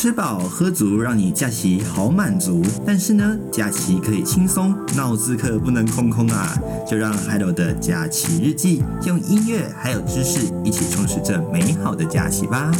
[0.00, 2.62] 吃饱喝足，让你假期好满足。
[2.86, 6.56] 但是呢，假期可以轻松，脑子可不能空空啊！
[6.88, 12.70] 就让 Hello 的假期日记用音乐还有知识一起充实这美好的假期吧。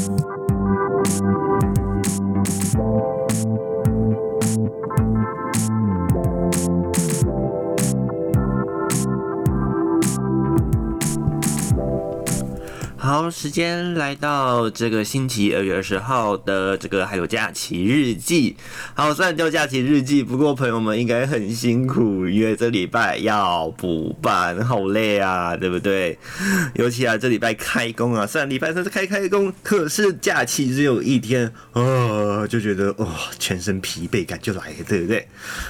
[13.30, 18.56] 时间来到这个星期二月二十号的这个还有假期日记。
[18.94, 26.16] 好，虽然叫假期日记，不过朋友们应该很辛苦，因为这礼拜要补班，好累啊，对不对？
[26.76, 33.08] 尤其啊，这礼拜开工啊，虽然礼拜三是开开工，可是假期只有一天，哦，就觉得哦，
[33.40, 35.26] 全身疲惫感就来了，对不对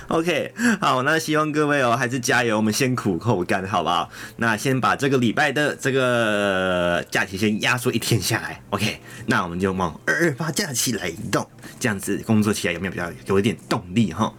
[0.08, 4.10] ？OK，好，那希望各位哦，还是加油，我们先苦后甘，好不好？
[4.36, 7.38] 那先把这个礼拜的这个假期。
[7.38, 11.48] 先压缩一天下来，OK，那我们就往二二八假期来移动，
[11.80, 14.32] 这样子工作起来有没有比较有一点动力哈？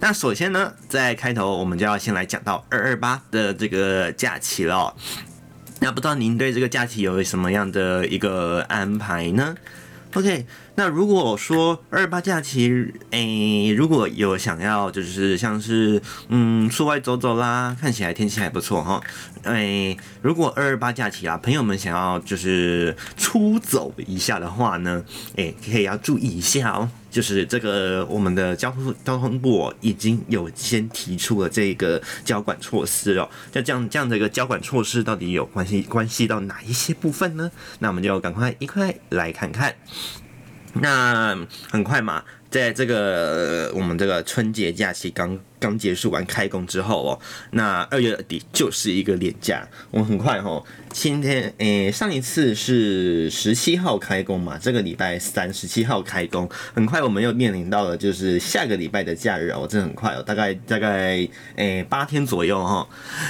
[0.00, 4.94] 那首先呢，在开头我们就要先来讲到二二八的这个假期了。
[5.80, 9.54] 那不知道您对这个假期有什么样的一个安排呢
[10.16, 10.46] ？OK。
[10.78, 19.00] 那如果说二二八假期，诶、如果有想要就是像是嗯出外走走啦，看起来天气还不错哈，
[19.44, 25.02] 诶、欸，如果二二八假期啊，朋友们想要就是出走一下的话呢，
[25.36, 37.50] 诶、可以要注意一下哦，就是这个我们的交通交通部已经有先提出了这个交管措施哦，那这样这样的一个交管措施到底有关系关系到哪一些部分呢？
[37.78, 39.74] 那我们就赶快一块来看看。
[40.74, 41.34] 那
[41.70, 47.20] 很快嘛，在这个我们这个春节假期刚刚结束完开工之后哦，
[47.52, 50.64] 那二月底就是一个连假，我们很快哦。
[50.90, 62.88] 今天诶、上一次是十七号开工嘛，这个礼拜三十七号开工，很快我们又面临到了就是下个礼拜的假日哦，这很快哦，大概大概诶八、天左右哈，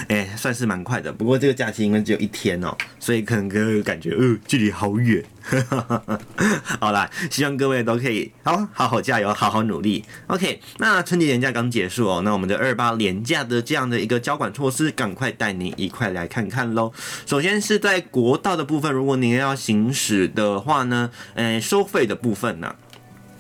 [0.09, 1.13] 诶、算是蛮快的。
[1.13, 5.25] 不过这个假期应该只有一天哦，所以可能各位感觉呃距离好远。
[6.81, 10.05] 好啦，希望各位都可以好好好加油，好好努力。
[10.27, 16.93] OK，那春节连假刚结束哦，那我们的二八廉价的这样的一个交管措施，赶快带您一块来看看喽。
[17.27, 17.57] 首先。
[17.67, 22.77] 是在国道的部分，如果您要行驶的话呢，呃，收费的部分呢，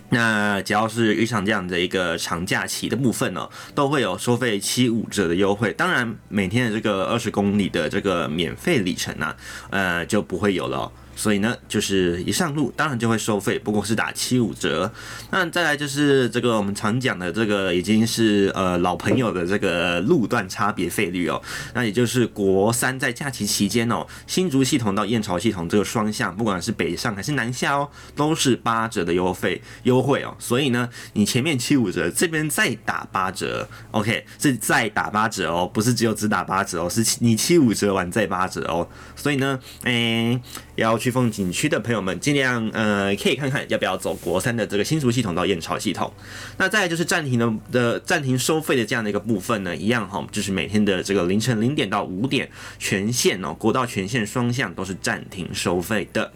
[0.08, 5.72] 那只要是遇上这样的一个长假期的部分呢，都会有收费七五折的优惠。
[5.72, 9.36] 当然，每天的这个二十公里的这个免费里程呢，
[9.70, 10.90] 呃，就不会有了。
[11.16, 14.92] 所以呢，就是一上路当然就会收费，不过是打七五折。
[15.32, 21.42] 那再来就是这个我们常讲的这个已经是呃老朋友的这个路段差别费率哦。
[21.74, 30.36] 那也就是国三在假期期间哦，新竹系统到燕巢系统这个双向，不管是北上还是南下哦，都是八折的优惠优惠哦。
[30.38, 38.86] 所以呢，你前面七五折，这边再打八折，OK，是再打八折哦，不是只有只打八折哦，是你七五折完再八折哦。
[39.14, 40.38] 所以呢，诶、
[40.74, 46.12] 要风景区的朋友们，尽量呃可以看看要不要走国三的这个新竹系统到燕巢系统。
[46.58, 56.32] 那再来就是暂停的的暂停收费的这样的一个部分呢，一样哈，就是每天的这个凌晨零点到五点，全线哦，国道全线双向都是暂停收费的。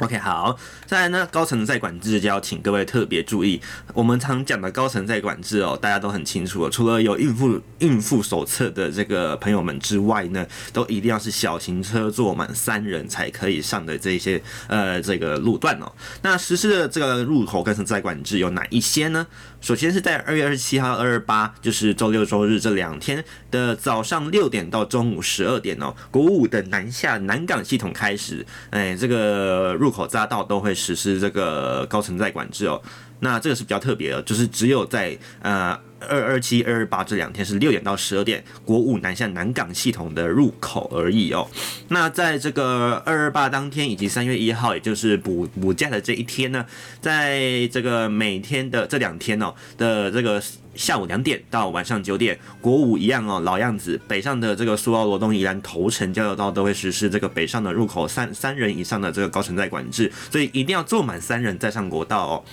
[0.00, 3.60] OK，好，再来呢，高层在管制就要请各位特别注意。
[3.92, 6.70] 我们常讲的高层在管制哦，大家都很清楚了。
[6.70, 15.92] 除了有孕妇孕妇手册的这个朋友们之外呢，都一定要是小型车坐满三人才可以上的这些呃这个路段哦。
[16.22, 19.24] 那实施的这个入口高层在管制有哪一些呢？
[19.64, 29.74] 首先是在二月二十七号、二二八，就是周六周日这两天的早上六点到中午十二点哦，国五的南下南港系统开始，哎，这个。
[29.74, 32.80] 入口匝道都会实施这个高承载管制哦，
[33.20, 41.48] 那这个是比较特别的，就是只有在呃二二七、二二八这两天是六点到十二点，国五南下南港系统的入口而已哦。
[41.88, 46.64] 那在这个二二八当天以及三月一号，也就是补补假的这一天呢，
[47.00, 50.42] 在这个每天的这两天哦的这个。
[50.74, 54.00] 下午两点到晚上九点，国五一样哦，老样子。
[54.08, 62.44] 北上的这个苏澳罗东宜兰头城交流道都会实施这个北上的入口三三人以上的这个高承载管制，所以一定要坐满三人再上国道哦。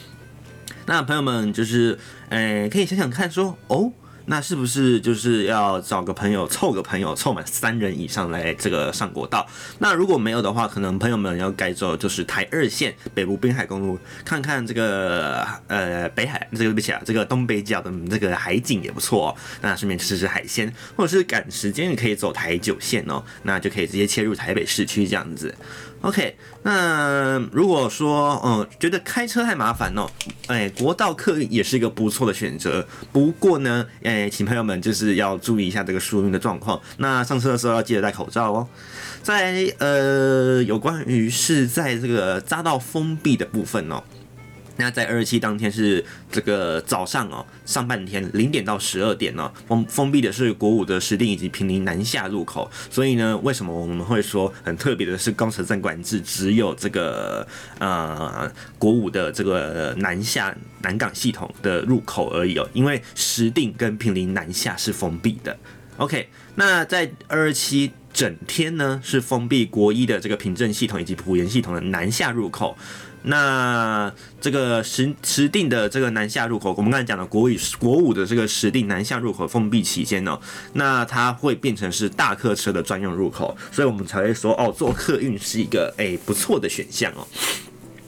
[0.91, 1.97] 那朋友们就是，
[2.31, 3.89] 诶、可以想想看说，哦，
[4.25, 9.47] 那是不是就是要找个朋友凑个朋友凑满三人以上来这个上国道？
[9.79, 19.35] 那如果没有的话，可能朋友们要改走就是台二线北部滨海公路，看看这个呃北海这个对不起啊，这个东北角的这个海景也不错哦。
[19.61, 25.55] 那顺便吃吃海鲜，或者是赶时间，也可以走台九线哦，那就可以直接切入台北市区这样子。
[26.01, 30.09] OK，那如果说嗯觉得开车太麻烦哦，
[30.47, 32.87] 哎，国道客运也是一个不错的选择。
[33.11, 36.81] 不过呢，哎，请朋友们就是要注意一下这个疏运的状况。
[36.97, 38.67] 那上车的时候要记得戴口罩哦。
[39.21, 44.01] 在呃有关于是在这个匝道封闭的部分哦。
[44.81, 52.67] 那在二十七当天是这个早上哦，上半天零点到十二点呢，封封闭的是国五的石碇以及平林南下入口。
[52.89, 57.47] 所以呢，为什么我们会说很特别的是公车站管制只有这个
[57.77, 62.67] 呃国五的这个南下南港系统的入口而已哦？
[62.73, 65.55] 因为石碇跟平林南下是封闭的。
[65.97, 72.75] OK，那在二十七整天呢是封闭国一的这个平镇系统以及埔盐系统的南下入口。
[73.23, 80.39] 那这个石石碇的这个南下入口，我们刚才讲的国五国五的这个石碇南下入口封闭期间呢，
[80.73, 87.27] 那它会变成是大客车的专用入口，所以我们才会说哦，做客运是一个诶不错的选项哦。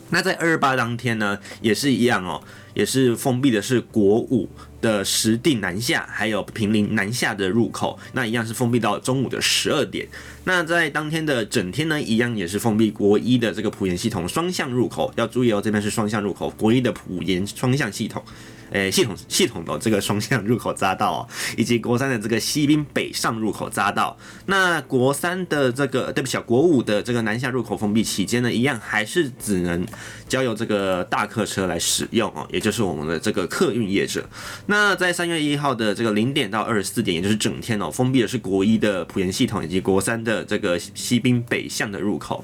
[0.09, 2.41] 那在二二八当天呢，也是一样哦，
[2.73, 4.49] 也是封闭的是国五
[4.83, 10.05] 的实地南下，还有平陵南下的入口，那一样是封闭到中午的十二点。
[10.43, 18.21] 那在当天的整天呢，一样也是封闭国一的这个普盐系统双向入口，要注意哦，这边是双向入口，国一的普盐双向系统。
[18.71, 21.27] 诶，系统系统的这个双向入口匝道哦，
[21.57, 24.17] 以及国三的这个西滨北上入口匝道。
[24.47, 29.85] 那国三的这个对不起，国五的这个南下入口封闭期间呢，一样还是只能
[30.27, 34.27] 交由这个大客车来使用哦，也就是我们的这个客运业者。
[34.65, 42.43] 那在三月一号的这个零点到二十四点，也就是整天哦，封闭的是国一的埔盐系统以及国三的这个西滨北向的入口。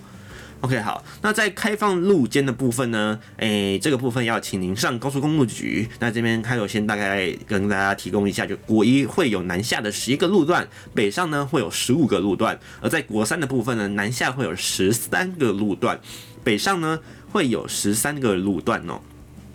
[0.61, 5.87] OK，好，那在开放路肩的部分呢，诶、这个部分要请您上高速公路局。
[5.99, 15.97] 那这边开头先大概跟大家提供一下，就国一会有南下的十一个路段，北上呢会有十五个路段，而在国三的部分呢，南下会有十三个路段，
[16.43, 16.99] 北上呢
[17.31, 18.99] 会有十三个路段哦。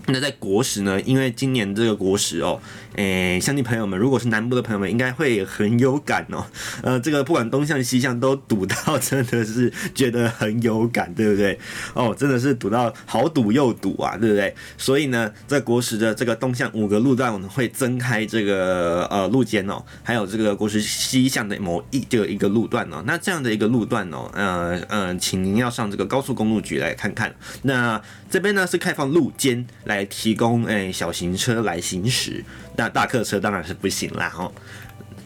[0.06, 2.60] 那在国十呢，因为今年这个国十哦。
[2.96, 6.46] 诶、相信朋友们，如果是南部的朋友们，应该会很有感哦。
[6.80, 11.58] 呃，这个不管东向西向都堵到，真的是觉得很有感，对不对？
[11.94, 14.54] 哦，真的是堵到好堵又堵啊，对不对？
[14.78, 23.02] 所以呢，在国十的这个东向五个路段，我们会增开这个呃路肩哦，还有这个国十西向的某一这个一个路段哦。
[23.04, 27.34] 那这样的一个路段哦，呃呃，请您要上这个高速公路局来看看。
[27.62, 28.00] 那
[28.30, 32.44] 这边呢是开放路肩来来提供诶、小型车来行驶。
[32.76, 34.52] 那大客车当然是不行啦吼。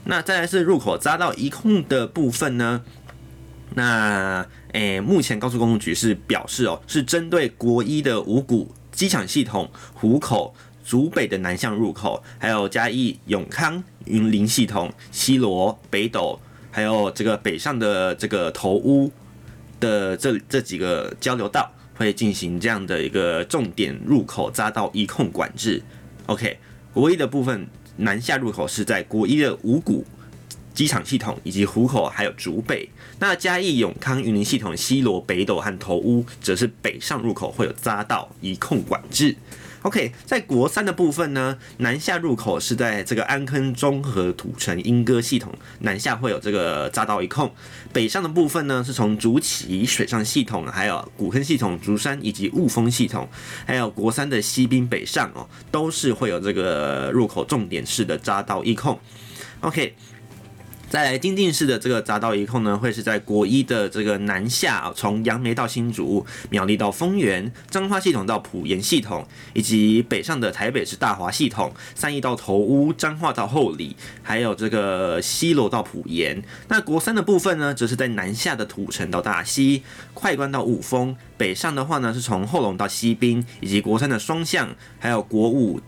[0.05, 2.83] 那再来是入口匝道一控的部分呢？
[3.75, 10.55] 那诶、目前高速公路局是表示哦，是针对国一的五股机场系统、湖口、
[10.85, 16.41] 竹北的南向入口，还有嘉义永康云林系统、西螺、北斗，
[16.71, 19.13] 还有这个北上的这个头屋
[19.79, 25.83] 的这这几个交流道，会进行这样的一个重点入口匝道一控管制。
[26.25, 26.57] OK。
[26.95, 27.69] 国一的部分
[27.99, 30.05] 南下入口是在国一的五股
[30.75, 32.89] 机场系统以及湖口，还有竹北。
[33.21, 39.37] 那嘉义永康云林系统西螺北斗和头屋则是北上入口会有匝道一控管制。
[39.83, 47.53] OK，在国三的部分呢，南下入口是在这个安坑综合土城莺歌系统南下会有这个匝道一控。
[47.93, 53.29] 北上的部分呢，是从竹崎水上系统，还有古坑系统、竹山以及雾峰系统，
[53.65, 58.99] 还有国三的西滨北上哦，都是会有这个入口重点式的匝道一控。
[59.61, 59.95] OK。
[60.91, 76.43] 再来精进式的这个匝道一控呢，会是在国一的这个南下啊，从杨梅到新竹、苗栗到丰原、彰化系统到埔盐系统，以及北上的台北市大华系统、三义到头屋、彰化到后里，还有这个西螺到埔盐。
[76.69, 79.83] 那国三的部分呢，则是在南下的土城到大溪、
[80.15, 85.79] 快关到五峰，北上的话呢，是从后龙到西滨，以及国三的双向，还有国五。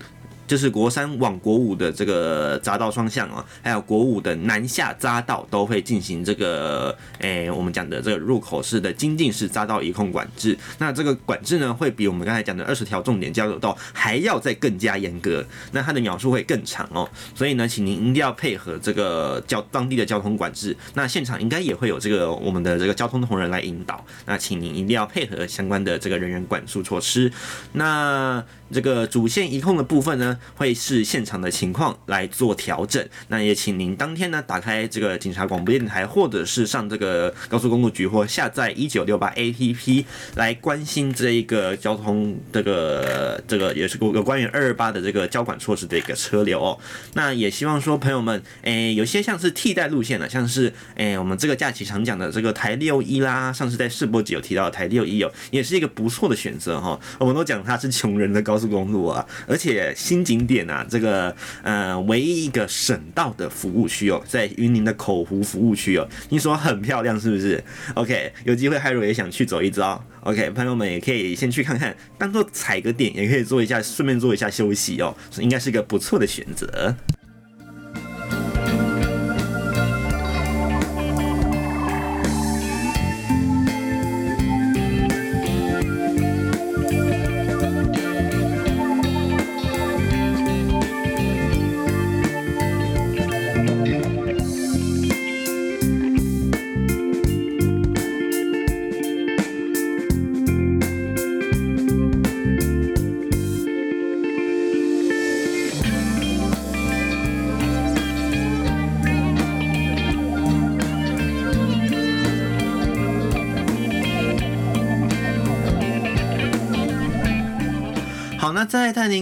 [0.51, 10.59] 就是国三往国五的这个匝道双向啊，还有国五的南下匝道都会进行这个，诶、我们讲的这个入口式的精进式匝道一控管制。
[10.79, 15.47] 那这个管制呢，会比我们刚才讲的二十条重点交流道还要再更加严格。
[15.71, 17.09] 那它的秒数会更长哦。
[17.33, 20.77] 所以呢，请您一定要配合这个交当地的交通管制。
[20.95, 24.05] 那现场应该也会有这个我们的这个交通同仁来引导。
[24.27, 27.33] 那请您一定要配合相关的这个人员管束措施。
[27.75, 28.45] 那。
[28.73, 33.05] 这个主线一控的部分呢，会视现场的情况来做调整。
[33.29, 40.05] 那也请您当天呢打开这个警察广播电台，或者是上这个高速公路局或下载一九六八 APP
[40.37, 46.79] 来关心这一个交通这个这个也是有关于二二八的这个交管措施的一个车流哦。
[47.15, 56.99] 那也希望说朋友们，诶，有些像是替代路线的，像是诶我们这个假期常讲的这个台六一啦，上次在试播集有提到台六一哦，也是一个不错的选择哈。
[57.19, 67.63] 我们都讲它是穷人的高速公路啊，而且新景点啊，这个呃唯一一个省道的服务区哦，在云林的口湖服务区哦，听说很漂亮是不是
[67.95, 70.05] ？OK，有机会海瑞也想去走一遭。
[70.23, 76.95] OK，朋友们也可以先去看看，当做踩个点，也可以做一下，顺便做一下休息哦，应该是一个不错的选择。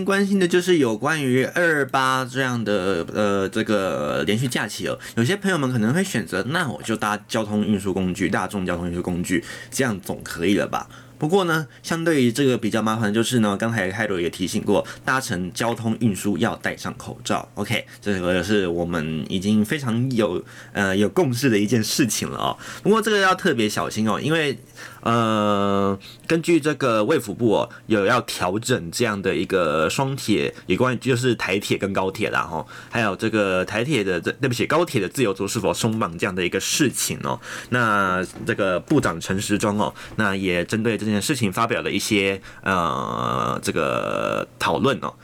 [0.09, 10.89] 关心的就是有关于二八这样的呃这个连续假期哦，有些朋友们可能会选择，那我就搭交通运输工具，大众交通运输工具，这样总可以了吧？
[11.19, 17.47] 不过呢，相对于这个比较麻烦的就是呢，刚才海螺也提醒过，搭乘交通运输要戴上口罩。
[17.57, 22.57] OK，这个是我们已经非常有呃有共识的一件事情了哦。
[22.83, 24.59] 不过这个要特别小心哦，因为。
[25.03, 37.39] 呃，根据这个卫福部哦，有要调整这样的一个双铁，有关就是台铁跟高铁啦哈，还有这个台铁的这对不起高铁的自由座是否松绑这样的一个事情哦。
[37.71, 45.15] 那这个部长陈时中哦，那也针对这件事情发表了一些呃这个讨论哦。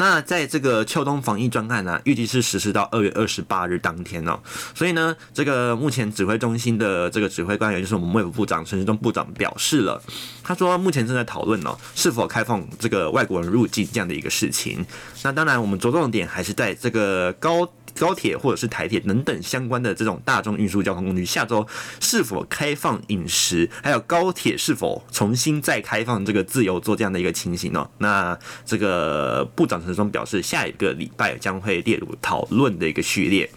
[0.00, 4.40] 那在这个秋冬防疫专案呢、预计是实施到二月二十八日当天哦。
[4.74, 10.02] 所以呢，这个目前指挥中心的这个指挥官员就是我们卫福部长陈时中部长表示了，
[10.42, 14.86] 他说目前正在讨论哦，是否开放这个外国人入境这样的一个事情。
[15.22, 17.70] 那当然，我们着重点还是在这个高。
[17.98, 21.66] 高铁或者是台铁等等相关的这种大众运输交通工具，下周
[22.00, 27.88] 是否开放饮食，还有高铁是否重新再开放这个自由做这样的一个情形呢？
[27.98, 33.50] 那这个部长陈松表示，下一个礼拜将会列入讨论的一个序列。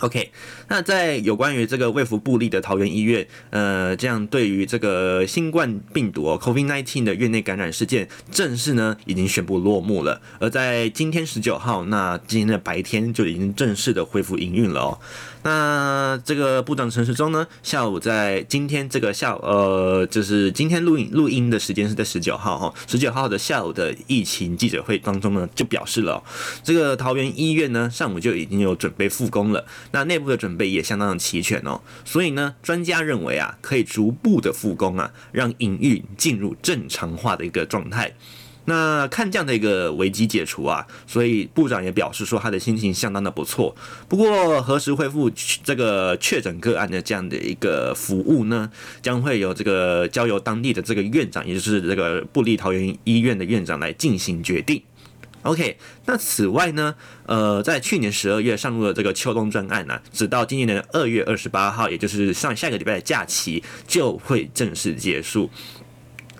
[0.00, 0.30] OK，
[0.68, 10.20] 那在有关于这个卫福部立的桃园医院，呃，这样对于这个新冠病毒哦，COVID-19 的院内感染事件，正式呢已经宣布落幕了。
[10.38, 14.98] 而在今天十九号，那今天的白天就已经正式的恢复营运了哦。
[15.42, 26.22] 那这个部长陈时中呢，下午在今天这个下午，呃，就是今天录影录音的时间是在十九号哈，十九号的下午的疫情记者会当中呢，就表示了、
[26.62, 38.14] 这个桃园医院呢上午就已经有准备复工了，那内部的准备也相当的齐全哦，所以呢，专家认为啊，可以逐步的复工啊，让营运进入正常化的一个状态。
[38.68, 43.74] 那看这样的一个危机解除啊，所以部长也表示说他的心情相当的不错。
[44.06, 45.30] 不过何时恢复
[45.64, 48.70] 这个确诊个案的这样的一个服务呢？
[49.00, 54.82] 将会由这个交由当地的这个院长，也就是这个布立桃园医院的院长来进行决定。
[55.44, 56.94] OK，那此外呢，
[57.24, 65.48] 呃，在去年十二月上路的这个秋冬专案呢、直到今年的二月二十八号，也就是上下个礼拜的假期就会正式结束。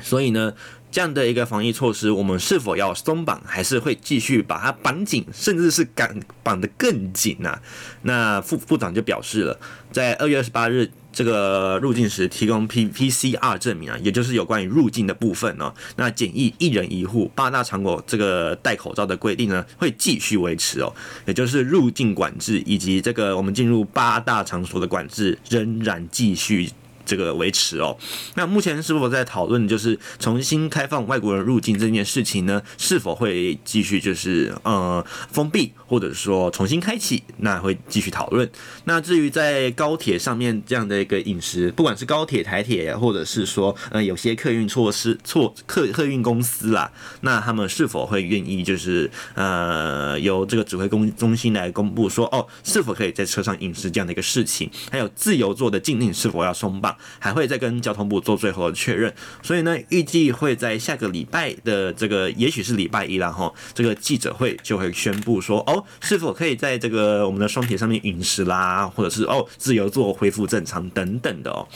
[0.02, 0.52] 所以呢。
[0.90, 6.08] 这样的一个防疫措施，我们是否要松绑，还是会继续把它绑紧，甚至是绑
[6.42, 7.62] 绑得更紧呢、啊？
[8.02, 9.60] 那副部长就表示了，
[9.92, 15.74] 在二月二十八日这个入境时提供 P P C R 证明啊，也就是有关于入境的部分呢、哦。
[15.96, 20.90] 那检疫一人一户，八大场所这个戴口罩的规定呢，会继续维持哦。
[21.26, 26.70] 也就是入境管制以及这个我们进入八大场所的管制仍然继续。
[27.08, 27.96] 这个维持哦，
[28.34, 32.62] 那目前是否在讨论就是重新开放外国人入境这件事情呢？
[32.76, 37.22] 是否会继续就是呃封闭，或者说重新开启？
[37.38, 38.48] 那会继续讨论。
[38.84, 54.70] 那至于在高铁上面这样的一个饮食，不管是高铁、台铁，或者是说呃有些客运措施、措客客运公司啦，那他们是否会愿意就是呃由这个指挥公中心来公布说哦，是否可以在车上饮食这样的一个事情？
[54.90, 56.94] 还有自由座的禁令是否要松绑？
[57.18, 59.12] 还会再跟交通部做最后的确认。
[59.42, 71.66] 所以呢，预计会在下个礼拜的这个，也许是礼拜一，然后这个记者会就会宣布说，哦，是否可以在这个我们的双铁上面饮食啦，或者是哦自由做恢复正常等等的哦。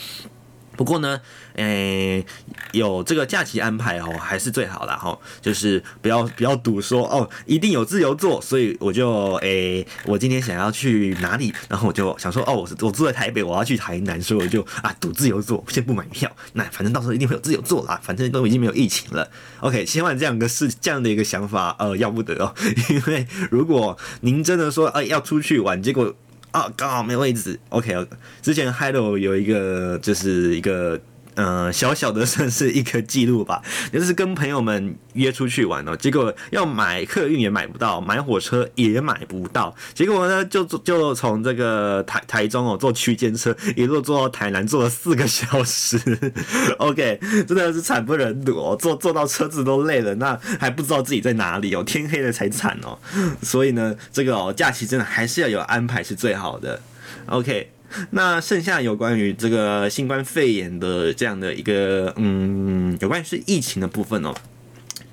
[0.75, 1.19] 不过呢，
[1.55, 2.25] 诶、
[2.71, 5.17] 有这个假期安排哦，还是最好啦哈。
[5.41, 16.31] 就是不要不要赌说哦，一定有自由座，所以我就诶、我今天想要去哪里，然后我就想说哦，我我住在台北，我要去台南，所以我就啊赌自由座，先不买票。
[16.53, 19.29] 那反正到时候一定会有自由座啦，反正都已经没有疫情了。
[19.59, 22.53] OK，千万这样的事，这样的一个想法呃要不得哦，
[22.89, 26.15] 因为如果您真的说哎、要出去玩，结果。
[26.53, 27.59] 啊，刚好没位置。
[27.69, 28.07] OK，
[28.41, 30.99] 之前 Hello 有一个，就是一个。
[31.35, 33.61] 嗯、小小的算是一个记录吧，
[33.91, 45.97] 就是跟朋友们约出去玩哦，结果要买客运也买不到，买火车也买不到，结果呢就就从这个台台中哦坐区间车一路坐到台南，坐了四个小时，
[46.77, 52.97] OK，真的是惨不忍睹哦，坐坐到车子都累了，那还不知道自己在哪里哦，天黑了才惨哦，
[53.41, 56.81] 所以呢，这个哦假期真的还是要有安排是最好的
[57.27, 57.71] ，OK。
[58.11, 64.33] 那剩下有关于这个新冠肺炎的这样的一个嗯，有关于是疫情的部分哦，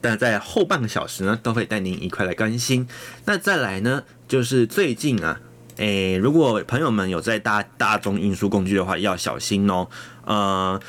[0.00, 2.86] 但在后半个小时呢，都会带您一块来更新。
[3.24, 5.40] 那再来呢，就是最近啊，
[5.76, 9.88] 诶、如果朋友们有在搭大众运输工具的话，要小心哦，
[10.24, 10.80] 呃。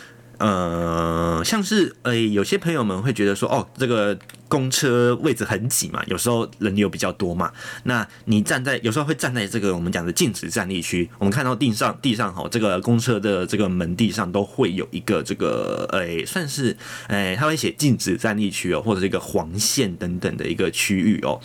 [0.44, 4.18] 呃，像是诶、有些朋友们会觉得说，哦，这个
[4.52, 7.54] 公车位置很挤嘛，有时候人流比较多嘛。
[7.84, 16.76] 那你站在有时候会站在这个我们讲的禁止站立区，我们看到地上地上哈，这个公车的这个门地上都会有一个这个诶、算是
[17.08, 21.40] 诶、欸，他会写禁止站立区哦，或者这个黄线等等的一个区域哦。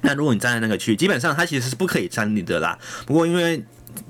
[0.00, 2.78] 那如果你站在那个区域，基本上它其实是不可以站立的啦。
[3.06, 3.62] 不过因为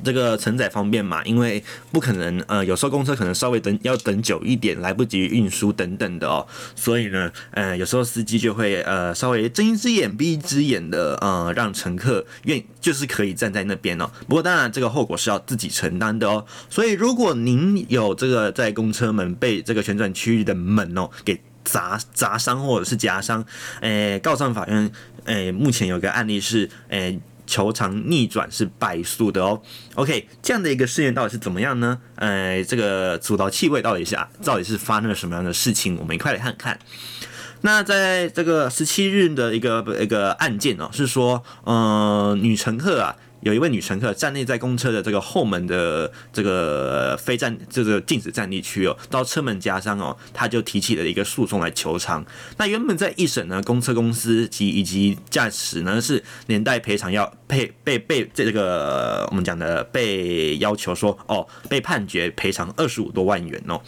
[0.02, 1.62] 这个承载方便嘛，因为
[1.92, 14.10] 不可能，呃，有时候公车可能稍微等要等久一点，来不及运输等等的哦，所以呢，呃，有时候司机就会呃稍微睁一只眼闭一只眼的，呃，让乘客愿就是可以站在那边哦。
[14.28, 16.44] 不过当然这个后果是要自己承担的哦。
[16.68, 23.44] 所以如果您有这个在公车门被这个旋转区域的门哦给砸砸伤或者是夹伤，
[23.80, 24.90] 诶，告上法院，
[25.24, 27.18] 诶，目前有个案例是，诶。
[27.46, 29.60] 球场逆转是败诉的哦。
[29.94, 31.98] OK，这样的一个事件到底是怎么样呢？
[32.16, 35.96] 呃，这个主导气味到底是啊，到底是发生了什么样的事情？
[35.98, 36.78] 我们一块来看看。
[37.62, 43.16] 那在这个十七日的一个一个案件哦，是说，嗯，女乘客啊。
[43.44, 52.24] 有一位女乘客站立在公车的这个后门的这个非站这个禁止站立区哦，到车门夹伤哦，他就提起了一个诉讼来求偿。
[52.56, 63.78] 那原本在一审呢，公车公司及以及驾驶呢是连带赔偿要赔被被这个我们讲的被要求说哦，被判决赔偿二十五多万元哦。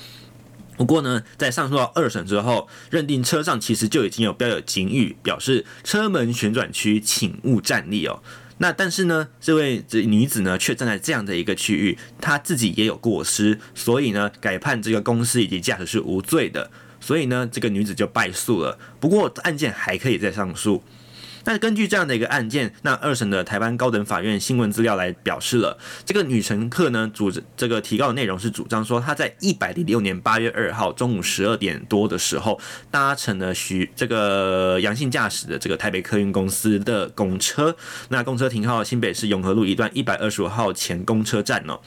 [0.77, 8.21] 不过呢，在上诉到二审之后，认定车上其实就已经有标有警语，表示车门旋转区请勿站立哦。
[8.59, 18.79] 那但是呢，这位这女子呢，却站在这样的一个区域，她自己也有过失，所以呢，改判这个公司以及驾驶是无罪的，所以呢，这个女子就败诉了。
[18.99, 20.83] 不过案件还可以再上诉。
[21.47, 37.77] 那根据这样的一个案件，那二审的台湾高等法院新闻资料来表示了，这个女乘客呢，主这个提告的内容是主张说，她在一百零六年八月二号中午十二点多的时候，搭乘了徐这个杨姓驾驶的这个台北客运公司的公车，
[38.09, 41.79] 那公车停靠新北市永和路一段一百二十五号前公车站哦。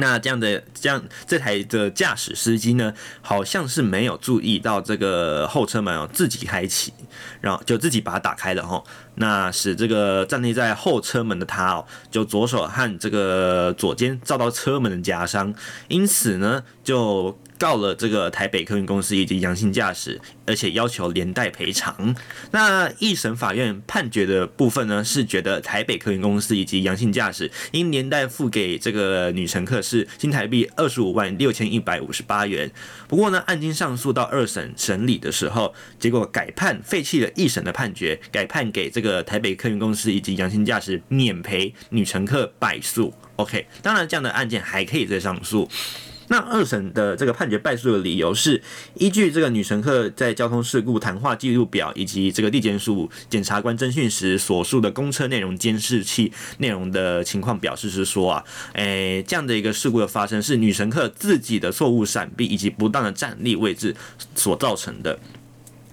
[0.00, 6.92] 那这样的这样这台的驾驶司机呢，好像是没有注意到这个后车门哦，自己开启，
[7.40, 8.82] 然后就自己把它打开了哈。
[9.16, 15.54] 那使这个站立在后车门的他哦，就左手和这个左肩遭到车门的夹伤，
[15.88, 17.38] 因此呢就。
[17.60, 22.16] 告了这个台北客运公司以及阳性驾驶，而且要求连带赔偿。
[22.52, 32.72] 那一审法院判决的部分呢，是觉得台北客运公司以及阳性驾驶应连带付给这个女乘客是新台币二十五万六千一百五十八元。
[33.06, 43.12] 不过呢，案件上诉到二审审理的时候，结果改判废弃了一审的判决，改判给这个台北客运公司以及阳性驾驶免赔，女乘客败诉。
[43.36, 45.68] OK，当然这样的案件还可以再上诉。
[46.30, 48.62] 那二审的这个判决败诉的理由是，
[48.94, 63.96] 依据这个女乘客在交通事故谈话记录表以及这个地检署检察官侦讯时所述的公车内容监视器内容的情况表示是说啊，诶，这样的一个事故的发生是女乘客自己的错误闪避以及不当的站立位置
[64.36, 65.18] 所造成的，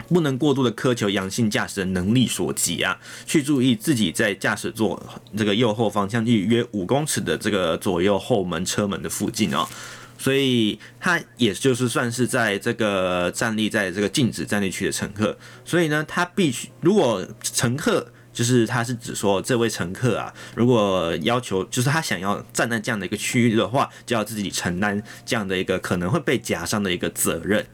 [0.10, 5.02] 不能过度的苛求杨姓驾驶的能力所及啊，去注意自己在驾驶座
[5.36, 9.68] 这个右后方将近约五公尺的这个左右后门车门的附近哦。
[10.18, 27.66] 所以他也就是算是在这个站立在这个禁止站立区的乘客，所以呢，他必须如果乘客就是他是指说这位乘客啊，如果要求就是他想要站在这样的一个区域的话，就要自己承担这样的一个可能会被夹伤的一个责任。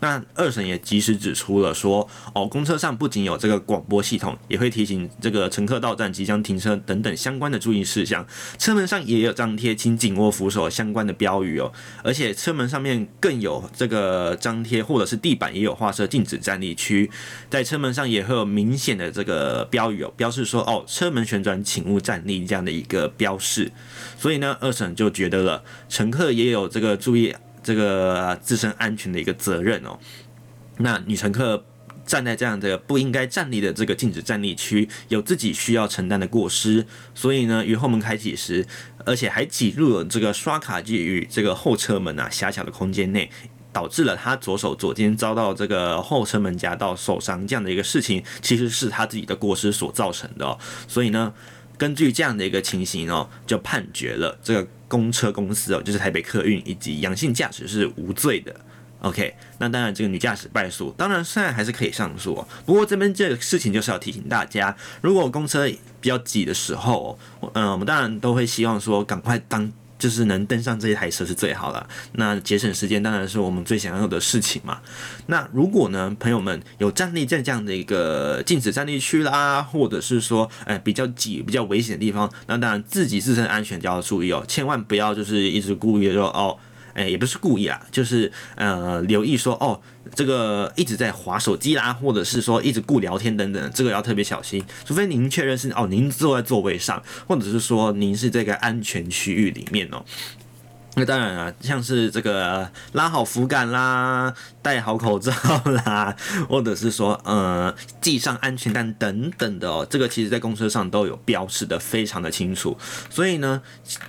[0.00, 8.26] 那二审也及时指出了说，哦，公车上不仅有这个广播系统，也会提醒这个乘客到站即将停车等等相关的注意事项。
[8.58, 11.72] 车门上也有张贴“请紧握扶手”相关的标语哦，
[12.04, 17.10] 而且车门上面更有这个张贴，或者是地板也有画设禁止站立区，
[17.48, 23.72] 在车门上也会有明显的这个标语哦，标示说哦，车门旋转，请勿站立这样的一个标示。
[24.18, 27.34] 所以呢，二审就觉得了，乘客也有这个注意。
[27.66, 29.98] 这个自身安全的一个责任哦，
[30.78, 31.64] 那女乘客
[32.06, 38.64] 站在这样的不应该站立的这个禁止站立区，有自己需要承担的过失，所以呢，于后门开启时，
[39.04, 43.28] 而且还挤入了这个刷卡机与这个后车门啊狭小的空间内，
[43.72, 51.34] 导致了他左手左肩遭到这个后车门夹到受伤这样的一个事情，其实是他自己的过失所造成的哦，所以呢。
[51.78, 58.54] 根据这样的一个情形哦，就判决了这个公车公司哦，就是台北客运以及阳性驾驶是无罪的。
[59.00, 65.68] OK，那当然这个女驾驶败诉，当然虽然还是可以上诉，不过这边这个事情就是要提醒大家，如果公车
[66.00, 67.18] 比较挤的时候，
[67.52, 69.72] 嗯，我们当然都会希望说赶快当。
[69.98, 74.80] 就是能登上这一台车是最好的，那节省时间当然是我们最想要的事情嘛。
[75.26, 86.58] 那如果呢，朋友们有站立在这样的一个禁止站立区啦，或者是说，哎，比较挤、比较危险的地方，那当然自己自身安全就要注意哦，千万不要就是一直故意说哦。
[86.96, 89.78] 哎、也不是故意啊，就是呃，留意说哦，
[90.14, 94.64] 这个一直在划手机啦，或者是说一直顾聊天等等，这个要特别小心。
[94.86, 100.02] 除非您确认是哦，您坐在座位上，或者是说您是这个安全区域里面哦。
[100.98, 105.30] 那当然啊，像是这个拉好扶杆啦，戴好口罩
[105.66, 106.16] 啦，
[106.48, 112.74] 或者是说呃系上安全带等等的哦，这个其实在公车上都有标示的非常的清楚。
[113.10, 113.60] 所以呢，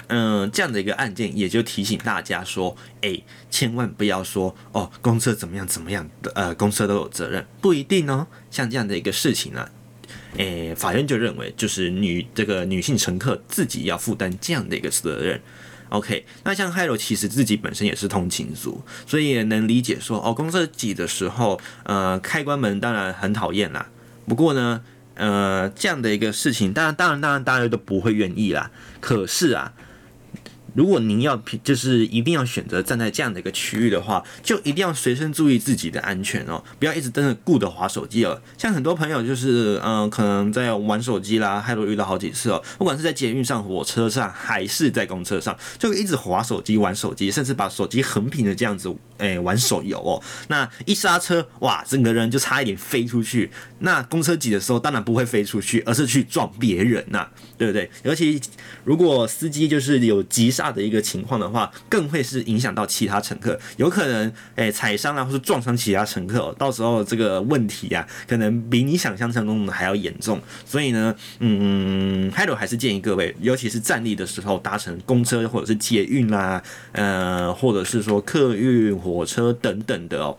[0.08, 3.21] 嗯、这样的一个案件也就提醒大家说，哎、
[3.52, 8.26] 千万不要说哦，公车怎么样怎么样的，呃，公车都有责任，不一定哦。
[8.50, 9.69] 像这样的一个事情呢、啊，
[10.38, 15.41] 哎、法院就认为就是女这个女性乘客自己要负担这样的一个责任。
[15.89, 23.88] OK，那像 Hiro 其实自己本身也是通勤族，所以也能理解说哦，公车挤的时候，呃，开关门当然很讨厌啦。
[24.28, 24.82] 不过呢，
[25.15, 28.71] 呃，这样的一个事情，当然，当然，当然，大家都不会愿意啦。
[29.00, 29.73] 可是啊。
[30.78, 38.40] 如果您要就是一定要选择站在这样的一个区域的话，就一定要随身注意自己的安全哦，不要一直瞪着顾着滑手机哦。
[38.60, 50.22] 像很多朋友就是嗯、可能在玩手机啦，还有遇到好几次哦，不管是在捷运上、火车上，还是在公车上，就一直滑手机、玩手机，甚至把手机横屏的这样子诶、玩手游哦。
[50.48, 53.50] 那一刹车，哇，整个人就差一点飞出去。
[53.80, 57.90] 那公车挤的时候，当然不会飞出去，而是去撞别人呐、对不对？
[58.04, 58.40] 尤其
[58.84, 60.66] 如果司机就是有急刹。
[60.71, 66.53] 的一个情况的话，更会是影响到其他乘客，有可能诶踩伤啊，或是撞伤其他乘客。
[66.58, 70.41] 到时候这个问题啊，可能比你想象中的还要严重。
[70.65, 80.38] 所以呢，嗯，Hiro 还是建议各位，尤其是站立的时候搭乘公车或者是捷运啦，呃，或者是说客运、火车等等的哦。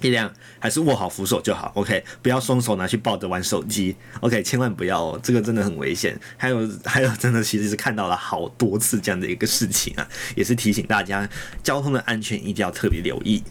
[0.00, 6.18] 力量还是握好扶手就好，OK，不要双手拿去抱着玩手机，OK，千万不要哦，这个真的很危险。
[6.36, 10.06] 还有还有，真的其实是看到了好多次这样的一个事情啊，
[10.36, 11.28] 也是提醒大家
[11.62, 13.42] 交通的安全一定要特别留意。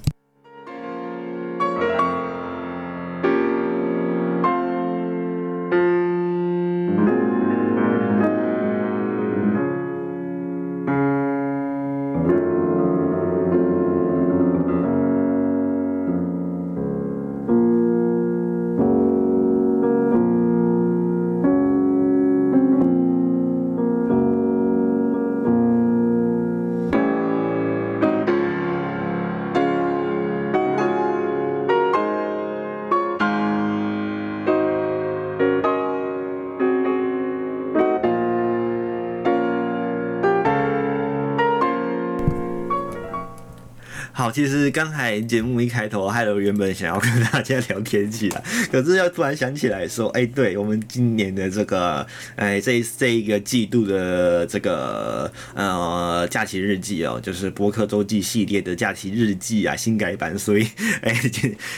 [44.35, 60.67] 其实刚才节目一开头，Hiro 原本想要跟大家聊天气了，可是又突然想起来说，哎、对我们今年的这个，哎，这这一个季度的这个呃假期日记哦，就是博客周记系列的假期日记啊，新改版，所以
[60.99, 61.15] 哎，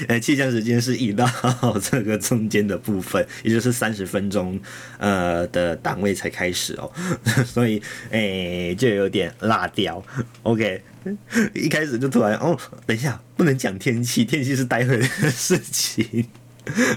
[0.07, 1.29] 哎，气象时间是移到
[1.79, 4.59] 这个中间的部分，也就是三十分钟
[4.97, 6.91] 呃的档位才开始哦，
[7.45, 10.03] 所以哎，就有点落掉
[10.41, 10.81] ，OK。
[11.53, 16.25] 一开始就突然哦，等一下不能讲天气，天气是待会的事情。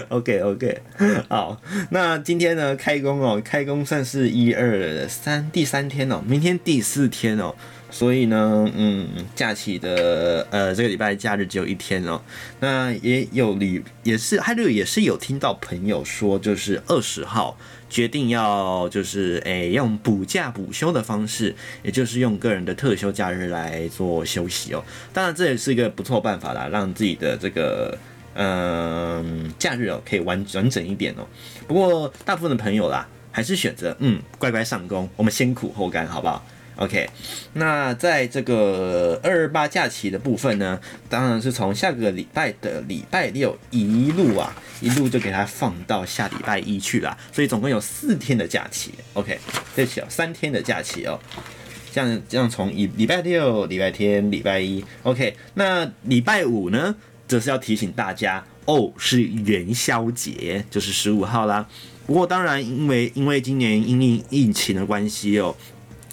[0.09, 0.81] OK OK，
[1.29, 7.55] 好，那今天呢开工哦，开工算是一二三第三天哦，明天第四天哦。
[7.93, 12.21] 所以呢，嗯，假期的呃，这个礼拜假日只有一天哦。
[12.61, 17.57] 那也有旅，也是还有也是有听到朋友说，就是二十号
[17.91, 24.81] 决定要就是诶、用补假补休的方式，也就是用个人的特休假日来做休息哦。
[25.11, 27.97] 当然这也是一个不错办法啦，让自己的这个
[28.33, 31.27] 嗯、假日哦可以完完整一点哦。
[31.67, 36.41] 不过大部分的朋友啦，还是选择嗯乖乖上工，我们先苦后甘，好不好
[36.77, 37.09] ？OK，
[37.53, 48.91] 那在这个二二八假期的部分呢，当然是从下个礼拜的礼拜六一路啊，一路就给它放到下礼拜一去了，所以总共有四天的假期。
[49.13, 49.39] OK，
[49.75, 51.19] 对不起哦，三天的假期哦，
[51.93, 56.95] 这样这样从一礼拜六、礼拜天、礼拜一，OK，那礼拜五呢，
[57.27, 61.65] 则是要提醒大家哦，是元宵节，就是十五号啦。
[62.07, 65.55] 不过当然，因为因为今年因应疫情的关系哦。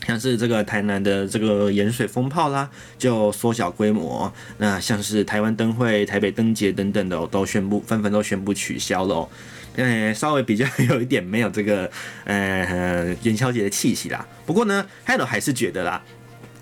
[0.08, 2.66] 像是这个台南的这个盐水风炮啦，
[2.96, 4.32] 就缩小规模。
[4.56, 9.28] 那像是台湾灯会、台北灯节等等的，都宣布纷纷都宣布取消了哦。
[9.76, 11.90] 嗯， 稍微比较有一点没有这个
[12.24, 14.26] 呃元宵节的气息啦。
[14.46, 16.02] 不过呢，还有还是觉得啦。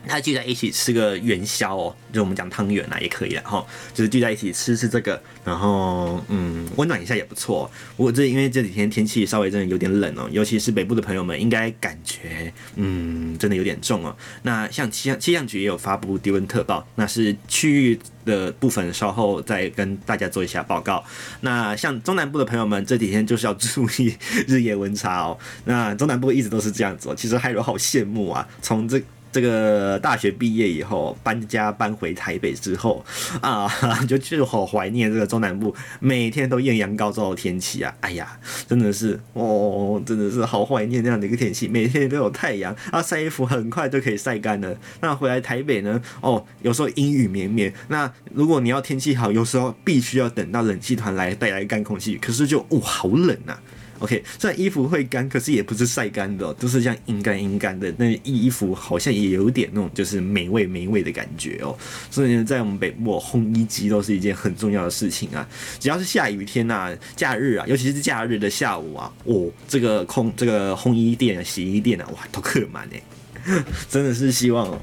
[0.08, 7.70] 他聚在一起吃个元宵哦，就我们讲汤圆啊也可以了哈，就是聚在一起吃吃这个，然后嗯温暖一下也不错。
[7.96, 14.16] 不过这因为这几天天气稍微真的有点冷哦，尤其是北部的朋友们应该感觉嗯真的有点重哦。
[14.42, 21.04] 那像气象气象局也有发布低温特报，那是区域的部分，稍后再跟大家做一下报告。
[21.40, 24.16] 那像中南部的朋友们这几天就是要注意
[24.46, 25.36] 日夜温差哦。
[25.64, 29.02] 那中南部一直都是这样子哦，其实还有好羡慕啊，从这。
[29.36, 33.04] 这个大学毕业以后搬家搬回台北之后
[33.42, 33.68] 啊，
[34.08, 37.94] 就就好怀念这个中南部每天都艳阳高照的天气啊！
[38.00, 44.74] 哎呀，真的是哦，真的是好怀念这样的一个天气，每天都有太阳啊，晒衣服很快就可以晒干了。
[45.02, 46.00] 那回来台北呢？
[46.22, 47.70] 哦，有时候阴雨绵绵。
[47.88, 53.60] 那如果你要天气好，有时候必须要等到冷气团来带来干空气，可是就哦，好冷啊
[53.98, 57.92] ！OK，虽然衣服会干，可是也不是晒干的，都是这样阴干阴干的。
[57.96, 61.76] 那衣服好像也有点那种就是霉味霉味的感觉哦。
[62.10, 65.48] 所以呢，在我们北部烘衣机都是一件很重要的事情啊。
[65.80, 73.02] 只要是下雨天呐、假日啊，尤其是假日的下午啊，哦，这个空这个烘衣店啊、洗衣店啊，哇，都客满哎，
[73.88, 74.78] 真的是希望，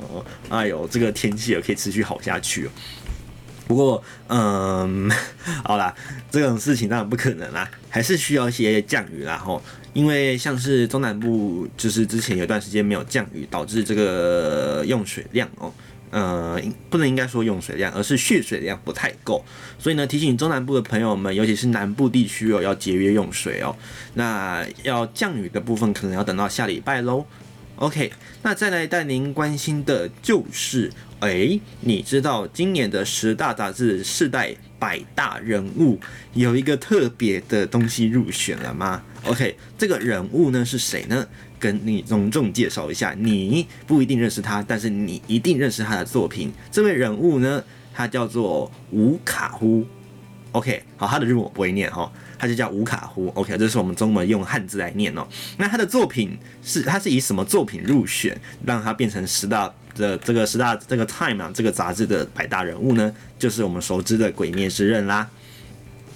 [0.49, 2.69] 哎呦，这个天气也可以持续好下去哦。
[3.67, 5.09] 不过，嗯，
[5.63, 5.93] 好啦，
[6.29, 9.61] 这种事情当然不可能啦，还是需要一些降雨啦吼。
[9.93, 15.71] 因为像是中南部，就是之前有段时间没有降雨，导致这个用水量哦，
[16.09, 19.45] 呃，不能应该说用水量，而是蓄水量不太够。
[19.77, 23.75] 所以呢，提醒中南部的朋友们，尤其是南部地区哦，要节约用水哦。
[24.15, 27.23] 那要降雨的部分，可能要等到下礼拜喽。
[27.77, 30.91] OK，那再来带您关心的就是。
[31.19, 35.97] 哎、你知道今年的十大杂志世代百大人物
[36.33, 41.25] 有一个特别的东西入选了吗？OK，这个人物呢是谁呢？
[41.57, 46.51] 跟你隆重介绍一下，你不一定认识他，但是你一定认识他的作品。
[46.69, 49.85] 这位人物呢，他叫做吴卡夫。
[50.51, 52.11] OK，好，他的日文我不会念哈，
[52.43, 53.29] 他就叫吴卡呼。
[53.35, 55.25] OK，这是我们中文用汉字来念哦。
[55.57, 59.71] 那他的作品是，他是以什么作品入选，让他变成十大？
[59.95, 65.29] 的这个十大这个 Time 啊，这个杂志的百大人物呢，就是我们熟知的《鬼灭之刃》啦。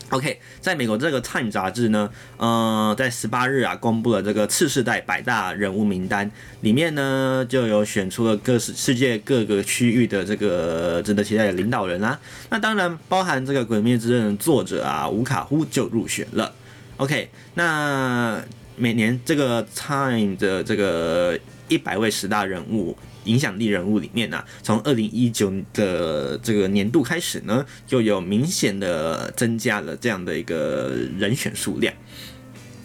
[0.09, 12.17] OK，在美国这个 Time 杂志呢，呃，在十八日啊，公布了这个次世代百大人物名单，里面呢就有选出了各世世界各个区域的这个值得期待的领导人啦。
[12.49, 16.53] 那当然包含这个《鬼灭之刃》的作者啊，吴卡夫就入选了。
[16.95, 18.41] OK，那
[18.77, 22.97] 每年这个 Time 的这个一百位十大人物。
[23.27, 31.93] 影响力人物里面呢、从二零一九的这个年度开始呢，就有明显的增加了这样的一个人选数量。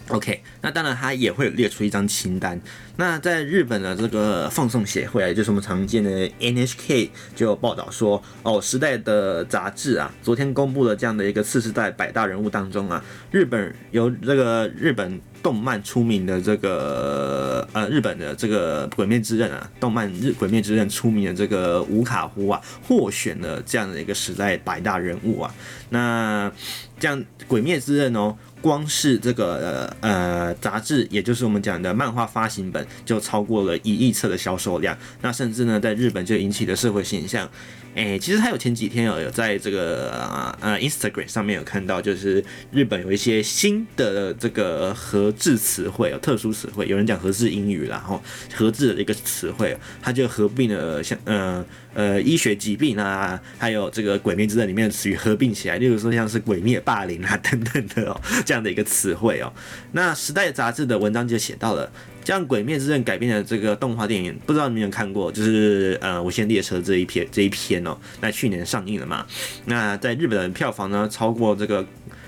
[0.09, 2.59] OK，那当然他也会列出一张清单。
[2.97, 25.55] 那在日本的这个放送协会啊，就是我们常见的 NHK，就有报道说，哦，时代的杂志啊，昨天公布了这样的一个次世代百大人物当中啊，日本由这个日本动漫出名的这个呃日本的这个《鬼灭之刃》啊，动漫日《鬼灭之刃》出名的这个吴卡夫啊，获选了这样的一个时代百大人物啊。
[25.89, 26.51] 那
[26.99, 34.97] 这样《鬼灭之刃》哦，光是这个呃杂志，也就是我们讲的漫画发行本，就超过了一亿册的销售量。
[35.21, 37.49] 那甚至呢，在日本就引起了社会现象。
[37.95, 48.23] 哎、其实他有前几天有有在这个呃 Instagram 上面有看到，就是日本有一些新的这个合字词汇，有特殊词汇，有人讲合字英语啦，然后
[48.55, 59.51] 合字的一个词汇，它就合并了像呃呃医学疾病啊，还有这个鬼灭之刃里面的词语合并起来，例如说像是鬼灭霸凌啊等等的哦，这样的一个词汇哦。
[59.91, 61.91] 那时代杂志的文章就写到了。
[62.23, 65.29] 将《鬼灭之刃》改编的这个动画电影，不知道你有没有看过？
[65.29, 69.27] 就是呃，《无限列车》这一篇这一篇哦，那去年上映了嘛？
[69.65, 71.85] 那在日本的票房呢，超过这个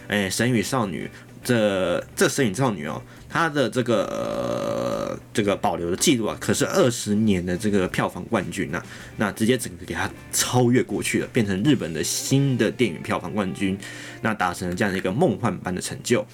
[0.10, 1.06] 诶、《神与少女》
[1.46, 3.02] 这这《神与少女》哦，
[3.36, 8.86] 它的这个、呃、这个保留的记录啊，可是二十年的这个票房冠军呐、啊，
[9.18, 13.78] 那直接整个给它超越过去了，变成日本的新的电影票房冠军，
[14.22, 16.26] 那达成了这样的一个梦幻般的成就。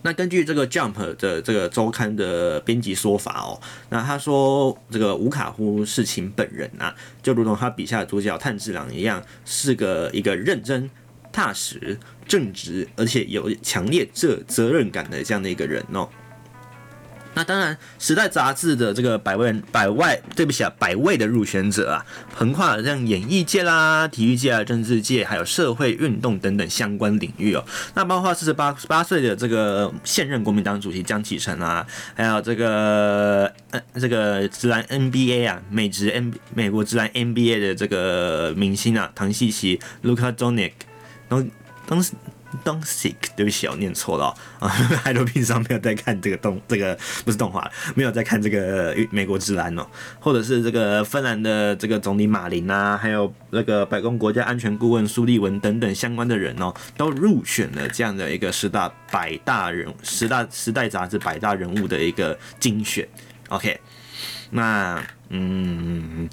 [0.00, 10.88] 那根据这个 Jump 的这个周刊的编辑说法哦，那他说这个吴卡夫世情本人啊，就如同他笔下的主角炭治郎一样，是个一个认真、
[11.30, 16.08] 踏实、正直，而且有强烈责责任感的这样的一个人哦。
[17.34, 27.64] 那当然，《时代》杂志的这个百位百外，对不起啊，百位的入选者啊，横跨了像演艺界啦、体育界啊、政治界，还有社会运动等等相关领域哦。
[27.94, 31.86] 那包括四十八八岁的这个现任国民党主席江启臣啊，
[32.16, 40.72] 还有这个呃这个职篮 NBA 啊，美职 N 美国职篮 NBA 的这个明星啊，唐西奇、Luka Donic，
[41.28, 41.46] 然后
[41.88, 42.12] 当时。
[42.64, 44.68] 东西，对不起，我念错了啊！
[45.04, 49.86] 海螺平常没有在看这个动，这个不是动画，没有在看这个美国职篮哦，
[50.18, 63.06] 或者是这个芬兰的这个总理马林啊，还有那个白宫国家安全顾问苏利文等等相关的人哦，都入选了这样的一个十大百大人十大时代杂志百大人物的一个精选。
[63.50, 63.78] OK，
[64.48, 64.98] 那
[65.28, 66.26] 嗯，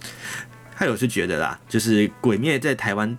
[0.74, 3.18] 还有是觉得啦，就是鬼灭在台湾。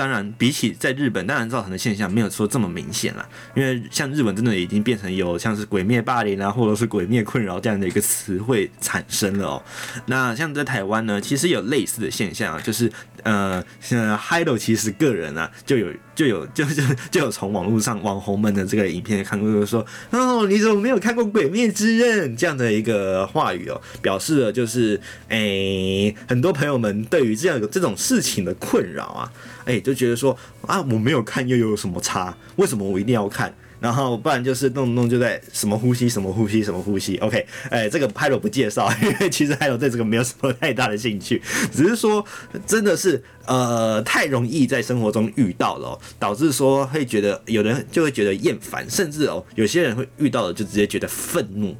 [0.00, 9.62] 当然，比起在日本，当然造成的现象没有说这么明显了，因为像日本真的已经变成有像是“鬼灭霸凌”啊，或者是“鬼灭困扰”这样的一个词汇产生了哦。
[10.06, 12.90] 那像在台湾呢，其实有类似的现象啊，就是
[13.24, 29.30] 呃，像 Hiro 其实个人啊，就有就有就就就有从网络上网红们的这个影片看过，就是说哦，你怎么没有看过《鬼灭之刃》这样的一个话语哦，表示了就是诶、很多朋友们对于这样有这种事情的困扰啊。
[29.70, 32.36] 哎、就觉得说啊，我没有看又有什么差？
[32.56, 33.54] 为什么我一定要看？
[33.78, 37.16] 然后不然就是动不动就在什么呼吸什么呼吸什么呼吸。
[37.16, 41.40] OK，哎、这个拍了不介绍， 因为其实还有对这个没有什么太大的兴趣，
[41.72, 42.22] 只是说
[42.66, 51.74] 真的是呃太容易在生活中遇到了、导致说会觉得有人就会觉得厌烦，甚至哦、有些人会遇到了就直接觉得愤怒。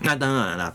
[0.00, 0.74] 那当然了。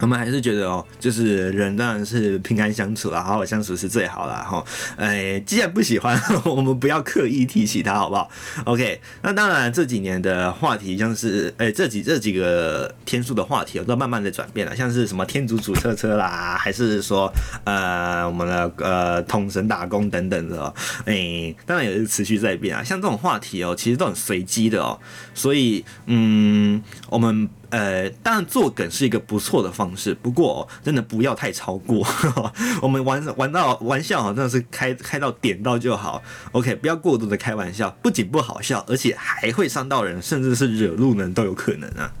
[0.00, 4.46] 我们还是觉得哦，就是人当然是平安相处啦，好好相处是最好啦。
[4.46, 4.62] 哈。
[4.96, 8.30] 哎，既然不喜欢， 我们不要刻意提起他，好不好
[8.66, 9.00] ？OK。
[9.22, 17.32] 那当然这几年的话题，像是哎这几这几个天数的话题，都慢慢的转变了，像是什么天竺主车车啦，还是说
[17.64, 20.74] 呃我们的呃统神打工等等的，哦
[21.06, 22.84] 哎，当然也是持续在变啊。
[22.84, 24.98] 像这种话题哦，其实都很随机的哦，
[25.32, 27.48] 所以嗯，我们。
[27.70, 32.06] 呃，当然做梗是一个不错的方式，不过，真的不要太超过。
[32.82, 36.22] 我们玩玩到玩笑好像是开开到点到就好。
[36.52, 42.12] OK，不要过度的开玩笑，不仅不好笑，而且还会伤到人，甚至是惹怒人都有可能啊。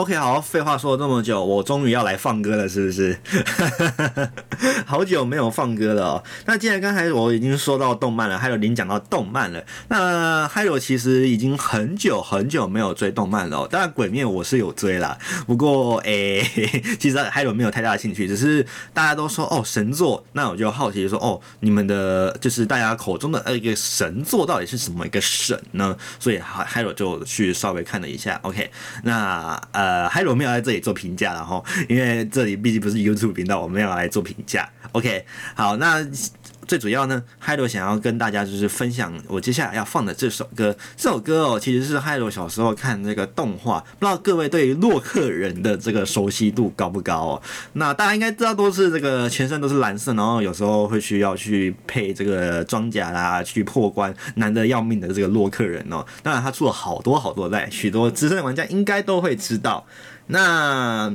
[0.00, 3.18] OK，好，废话说了这么久，我终于要来放歌了，是不是？
[4.86, 6.24] 好久没有放歌了哦。
[6.46, 13.68] 那既然刚才我已经说到动漫了，还有您讲到动漫了，那还有其实已经很久很久没有追动漫了哦。
[13.70, 16.42] 当然，鬼灭我是有追啦，不过诶、
[16.98, 25.94] 其实还有没有太大的兴趣，只是大家都说哦神作，那我就好奇说哦，你们的就是大家口中的那个神作到底是什么一个神呢？
[26.18, 28.40] 所以还还有就去稍微看了一下。
[28.44, 28.70] OK，
[29.02, 29.89] 那呃。
[29.90, 34.68] 呃还有没有在这里做评价，然后因为这里毕竟不是 YouTube 频道，我没有来做评价。
[34.92, 36.06] OK，好，那。
[36.70, 40.72] 最主要呢，Hyro 想要跟大家就是分享我接下来要放的这首歌。
[40.96, 47.42] 这首歌哦，其实是 Hyro 小时候看那个动画，不知道各位对于洛克人的这个熟悉度高不高哦？
[47.72, 56.06] 那大家应该知道，都是这个全身都是蓝色，然后有时候会需要去配这个装甲啦，去破关，难得要命的这个洛克人哦。
[56.22, 59.84] 当然，他出了好多好多代，许多资深玩家应该都会知道。
[60.28, 61.12] 那。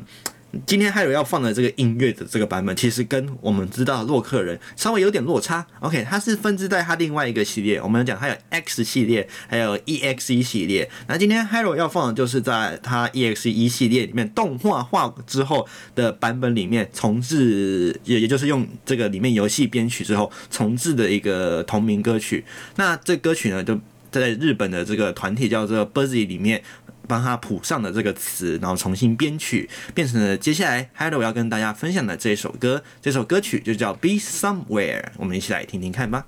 [0.66, 5.66] 今天 Hyro 要放的这个音乐的这个版本，其实跟我们知道的洛克人稍微有点落差。
[5.80, 7.82] OK，它是分支在它另外一个系列。
[7.82, 10.90] 我们讲它有 X 系列，还有 EXE 系列。
[11.08, 22.46] 那今天 Hyro 要放的就是在它 EXE 系列里面动画化之后的版本里面重制，也也就是用这个里面游戏编曲之后重制的一个同名歌曲。
[22.78, 23.80] 那这歌曲呢，就
[24.12, 26.64] 在日本的这个团体叫做 Buzzy 里面。
[27.08, 32.84] 帮他谱上的这个词，然后重新编曲，变成了接下来 Hello 要跟大家分享的这首歌。
[33.02, 36.26] 这首歌曲就叫《Be Somewhere》，我们一起来听听看吧。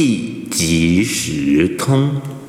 [0.00, 2.39] 气即时通。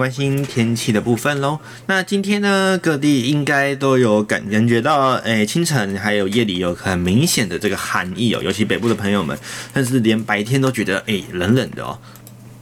[0.00, 1.58] 关心天气的部分喽。
[1.84, 9.38] 那今天呢，各地应该都有感感觉到，诶、清晨还有夜里有很明显的这个寒意哦，尤其北部的朋友们，
[9.74, 11.98] 甚至连白天都觉得诶、冷冷的哦。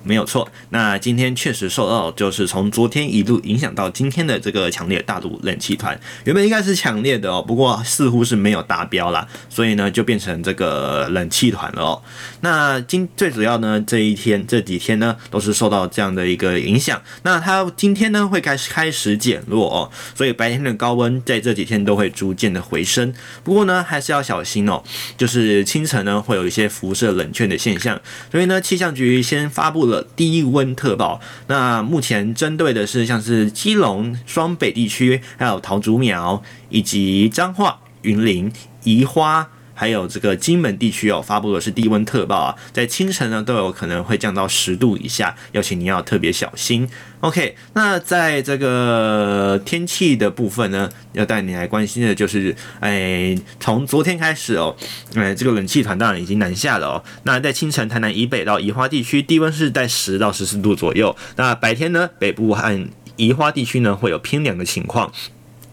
[0.09, 12.03] 没有错，那今天确实受到就是从昨天一路影响到今天的这个强烈大陆冷气团，原本应该是强烈的哦，不过似乎是没有达标啦，所以呢就变成这个冷气团了哦。
[12.41, 23.13] 那今最主要呢这一天这几天呢都是受到这样的一个影响，那它今天呢会开始开始减弱哦，所以白天的高温在这几天都会逐渐的回升，
[23.45, 24.83] 不过呢还是要小心哦，
[25.19, 28.01] 就是清晨呢会有一些辐射冷却的现象，
[28.33, 29.98] 所以呢气象局先发布了。
[30.17, 38.53] 低温特报，那目前针对的是像是基隆、双北地区，还有桃竹苗以及彰化、云林、
[38.85, 39.49] 宜花。
[39.81, 46.89] 还有这个金门地区哦，发布的是低温特报啊，在清晨呢都有可能会降到十度以下，要请你要特别小心。
[47.21, 54.77] OK，那在这个天气的部分呢，要带你来关心的就是，哎，从昨天开始哦，
[55.17, 57.05] 哎，这个冷气团当然已经南下了哦。
[57.25, 61.17] 那在清晨，台南以北到宜花地区低温是在十到十四度左右。
[61.35, 65.13] 那白天呢，北部和宜花地区呢会有偏凉的情况。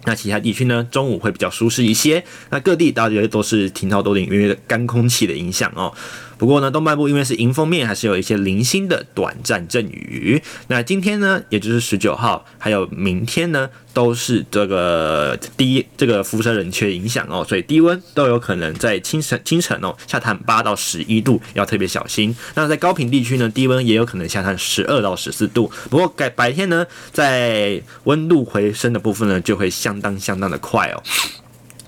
[0.07, 2.23] 那其他地区呢，中午会比较舒适一些。
[2.51, 5.91] 那各地大约都是晴到多云，因为干空气的影响哦。
[6.37, 10.41] 不过呢，东半部因为是迎风面，还是有一些零星的短暂阵雨。
[10.67, 22.35] 那今天呢，也就是十九号，还有明天呢，都是这个低这个辐射冷却影响哦，所以低温都有可能在清晨清晨哦下探八到十一度，要特别小心。
[22.55, 25.71] 那在高频地区呢，低温也有可能下探十二到十四度。
[25.89, 31.01] 不过改白天呢，在温度回升的部分呢，就会相当相当的快哦。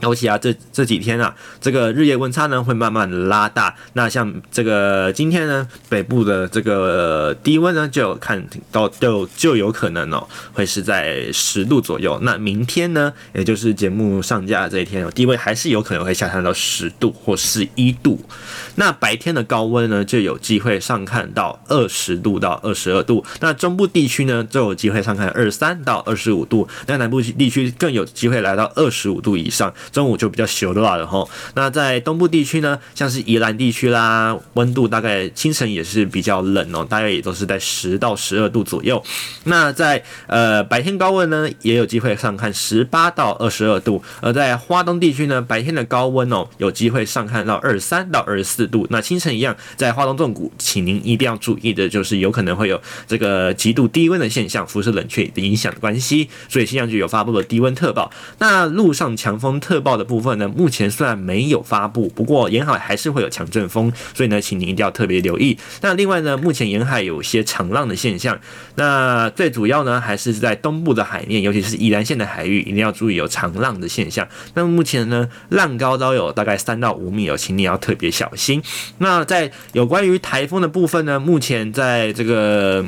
[0.02, 3.76] 尤其啊，这这几天啊，这个日夜温差呢会慢慢拉大。
[3.94, 12.20] 那像这个今天呢，北部的这个低温呢，就看到就就有可能哦，会是在十度左右。
[12.22, 18.22] 那明天呢，也就是节目上架这一天，低温还是有可能会下降到十度或十一度。
[18.76, 23.26] 那白天的高温呢，就有机会上看到二十度到二十二度。
[23.40, 26.68] 那中部地区呢，就有机会上看二十三到二十五度。
[26.86, 29.74] 那南部地区更有机会来到二十五度以上。
[29.92, 39.02] 中午就比较小的了哈，那在东部地区呢，像是宜兰地区啦，温度大概清晨也是比较冷哦，大概也都是在十到十二度左右。
[39.46, 44.02] 那在呃白天高温呢，也有机会上看十八到二十二度。
[44.22, 48.86] 而在花东地区呢，白天的高温哦，有机会上看到二十三到二十四度。
[48.90, 58.12] 那清晨一样，在花东纵谷，请您一定要注意的就是有可能会有这个极度低温的现象，辐射冷却的影响的关系，所以气象局有发布了低温特报。
[58.40, 65.58] 那路上强风特报的部分呢，目前虽然没有发布，不过沿海还是会有强阵风，所以呢，请你一定要特别留意。
[65.82, 68.40] 那另外呢，目前沿海有些长浪的现象，
[68.76, 74.28] 那最主要呢，还是在东部的海面，尤其是宜兰县的海域，一定要注意有长浪的现象。
[74.54, 78.62] 那目前呢，浪高都有大概三到五米哦，请你要特别小心。
[79.00, 82.86] 那在有关于台风的部分呢，目前在这个。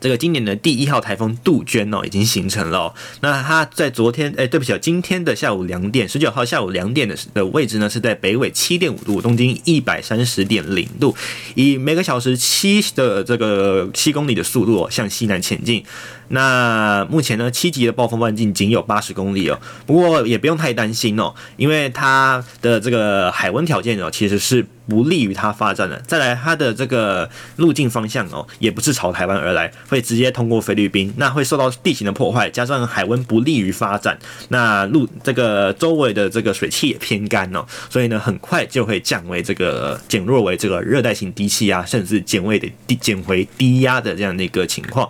[0.00, 2.94] 这个今年的第一号台风杜鹃哦，已经形成了。
[3.20, 11.14] 那它在昨天，哎，对不起哦，今天的下午两点，十九号下午两点的的位置呢，是在北纬七点五度，东经一百三十点零度，
[11.54, 15.84] 以每个小时七的这个七公里的速度，向西南前进。
[16.28, 25.96] 那目前呢，七级的暴风半径仅有八十公里哦，不过也不用太担心哦，因为它的这个海温条件哦，其实是不利于它发展的。
[26.06, 34.18] 再来，它的这个路径方向哦，也不是朝台湾而来，会直接通过菲律宾，那会受到地形的破坏，加上海温不利于发展，
[34.48, 45.08] 那路这个周围的这个水汽也偏干哦，所以呢，很快就会降为这个减弱为这个热带性低气压，甚至减为的低减回低压的这样的一个情况。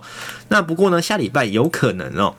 [0.49, 2.35] 那不过呢，下礼拜有可能哦，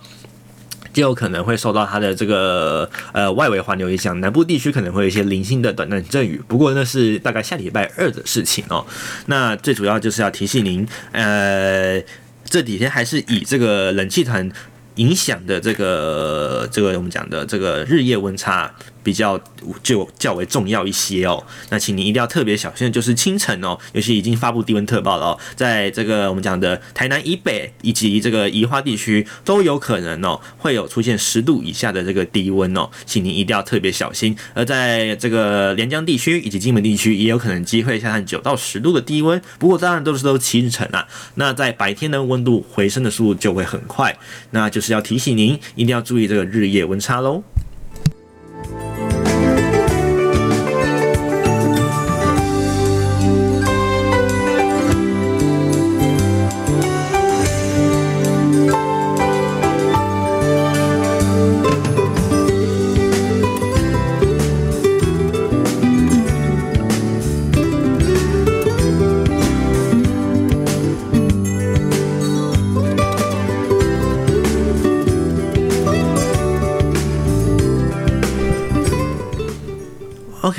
[0.93, 6.43] 就有可能会受到它的这个呃外围环流影响，南部地区可能会有一些零星的短暂阵雨。
[6.49, 8.85] 不过那是大概下礼拜二的事情哦。
[9.27, 12.03] 那最主要就是要提醒您，呃，
[12.45, 14.51] 这几天还是以这个冷气团
[14.97, 18.75] 影响的这个这个我们讲的这个日夜温差。
[19.03, 19.41] 比较
[19.83, 34.37] 就较为重要一些哦，那请你一定要特别小心就是清晨哦，尤其已经发布低温特报了哦，在这个我们讲的台南以北以及这个宜花地区都有可能哦，会有出现十度以下的这个低温哦，请您一定要特别小心。
[34.55, 44.17] 而在这个连江地区以及金门地区也有可能机会下探九到十度的低温，不过当然都是都清晨啊，那在白天的温度回升的速度就会很快，
[44.51, 47.43] 那就是要提醒您一定要注意这个日夜温差喽。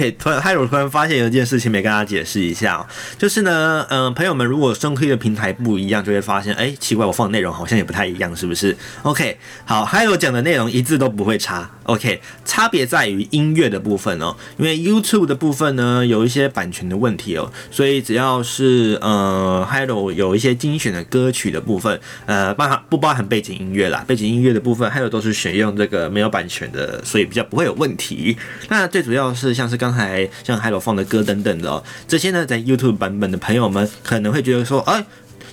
[0.01, 2.85] okay 突然，还有突然发现有一件事情没跟大家解释一下哦，
[3.17, 11.71] 就是呢，嗯、朋友们如果收听的平台不一样，就会发现，哎，奇怪，我放的内容好像也不太一样，是不是？OK，好，还有讲的内容一字都不会差。
[11.85, 28.37] OK，差别在于音乐的部分哦，因为 YouTube 的部分呢有一些版权的问题哦，所以只要是呃，还有有一些精选的歌曲的部分，呃，包含不包含背景音乐啦，背景音乐的部分还有都是选用这个没有版权的，所以比较不会有问题。
[28.69, 30.10] 那最主要是像是刚才
[30.43, 35.05] 像海螺放的歌等等的哦，这些呢在 YouTube 版本的朋友们可能会觉得说，哎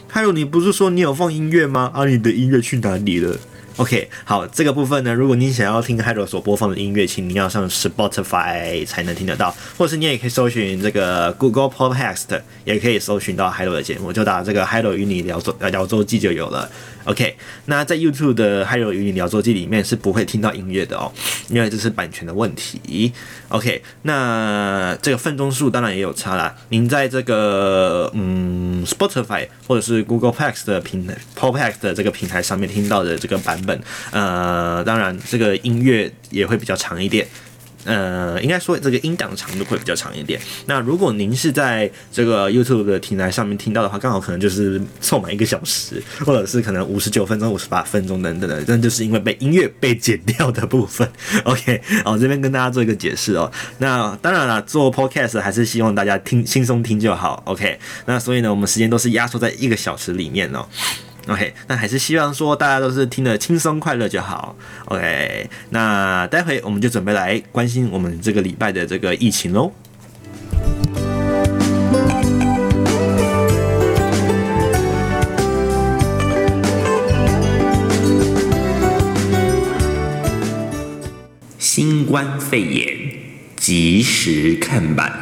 [0.08, 1.90] 海螺你不是说你有放音乐吗？
[1.94, 3.36] 啊，你的音乐去哪里了
[3.76, 16.68] ？OK，好，这个部分呢，如果你想要听海螺所播放的音乐，请你要上 Spotify 才能听得到，或是你也可以搜寻这个 Google Podcast，也可以搜寻到海螺的节目，就打这个海螺与你聊周聊周记就有了。
[17.08, 21.10] OK，那在 YouTube 的 Hello 与你聊周记里面是不会听到音乐的哦，
[21.48, 23.10] 因为这是版权的问题。
[23.48, 26.54] OK，那这个分钟数当然也有差啦。
[26.68, 33.80] 您在这个嗯 Spotify 或者是 Google Podcast 的平台，Popax 的这个平台上面听到的这个版本，
[34.10, 37.26] 呃，当然这个音乐也会比较长一点。
[37.88, 40.38] 呃，应该说这个音档长度会比较长一点。
[40.66, 51.10] 那如果您是在这个 YouTube 的平台上面听到的话，刚好可能就是凑满一个小时，或者是可能五十九分钟、五十八分钟等等的，但就是因为被音乐被剪掉的部分。
[51.44, 53.50] OK， 好，这边跟大家做一个解释哦。
[53.78, 57.42] 那当然了，做 Podcast 还是希望大家听轻松听就好。
[57.46, 60.68] OK，那所以呢，我们时间都是压缩在一个小时里面哦。
[61.28, 64.56] OK，那还是希望说大家都是听得轻松快乐就好。
[64.86, 69.70] OK，那待会我们就准备来关心我们这个礼拜的这个疫情喽。
[81.58, 82.96] 新冠肺炎
[83.56, 85.12] 及时看板。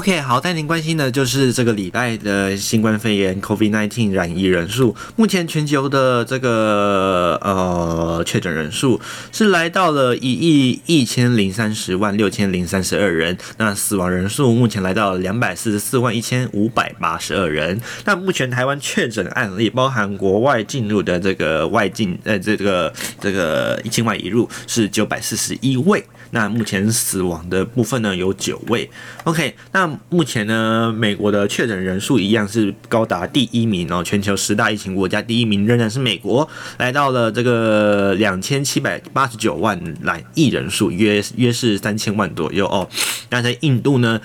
[0.00, 4.96] OK，好，带您关心的就是这个礼拜的新冠肺炎 COVID-19 染疫人数。
[5.14, 8.98] 目前全球的这个呃确诊人数
[9.30, 13.36] 是来到了一亿一千零三十万六千零三十二人。
[13.58, 17.78] 那死亡人数目前来到两百四十四万一千五百八十二人。
[18.06, 22.90] 那目前台湾确诊案例，包含国外进入的这个外境呃这个
[23.20, 26.02] 这个境外移入是九百四十一位。
[26.30, 28.88] 那目前死亡的部分呢有九位。
[29.24, 42.88] OK，那目前呢，美国的确诊人数一样是高达第一名哦，全球十大疫情国家第一名仍然是美国，来到了这个两千七百八十九万染疫人数，约约是三千万左右哦。
[43.30, 44.20] 那在印度呢？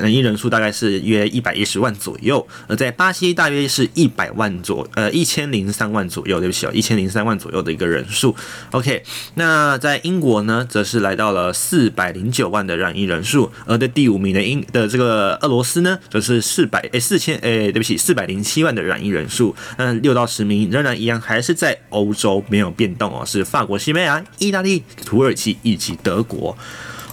[0.00, 8.34] 染疫人数大概是约一百一十万左右，而在巴西大约是一百万左，呃一千零三万左右，对不起哦，一千零三万左右的一个人数。
[8.70, 9.02] OK，
[9.34, 19.54] 那在英国呢，则是来到了四百零九万的染疫人数，而在第五名的英的这个俄罗斯呢，则是四百诶四千诶对不起四百零七万的染疫人数。
[19.76, 26.56] 那六到十名仍然一样，还是在欧洲没有变动哦，是法国、西班牙、意大利、土耳其以及德国。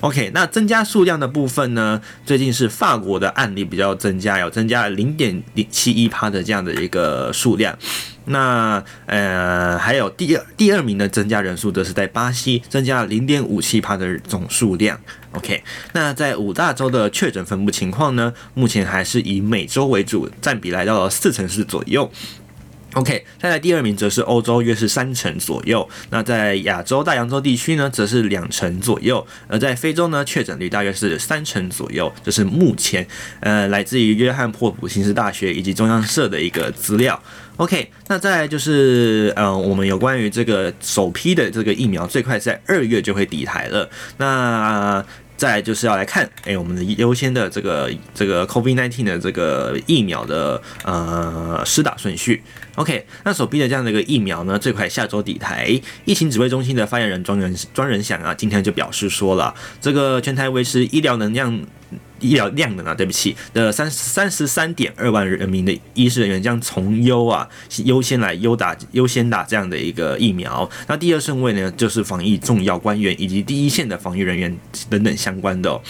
[0.02, 2.02] OK，那增加数量的部分呢？
[2.26, 7.78] 最近是法国的案例比较增加，有增加了零点零七一趴的这样的一个数量。
[8.26, 14.98] 那呃，还有第二第二名的增加人数，则是在巴西增加了零点五七趴的总数量。
[15.34, 18.34] OK，那在五大洲的确诊分布情况呢？
[18.54, 22.10] 目前还是以美洲为主，占比来到了四成四左右。
[22.94, 25.88] OK，再来第二名则是欧洲，约是三成左右。
[26.10, 29.26] 那在亚洲大洋洲地区呢，则是两成左右。
[29.48, 32.12] 而在非洲呢，确诊率大约是三成左右。
[32.24, 33.06] 这是目前
[33.42, 37.22] 呃来自于约翰霍普金斯大学以及中央社的一个资料。
[37.58, 43.88] OK，那再就是呃我们有关于这个首批的这个疫苗，最快在二月就会抵台了。
[44.18, 45.06] 那
[45.40, 52.44] 再就是要来看，哎，我们的优先的这个这个 COVID-19 的这个疫苗的呃施打顺序。
[52.76, 55.80] OK，那手臂的这样的一个疫苗呢，最快下周底台。
[56.04, 61.62] 疫情指挥中心的发言人庄仁庄仁祥啊，今天就表示说了，这个全台维持医疗能量。
[62.20, 67.48] 医疗量的呢，对不起，的三三十三点二万人民的医师人员将从优啊
[67.86, 70.70] 优先来优打优先打这样的一个疫苗。
[70.88, 74.58] 那第二顺位呢，就是防疫重要官员以及第一线的防疫人员
[74.90, 75.82] 等等相关的。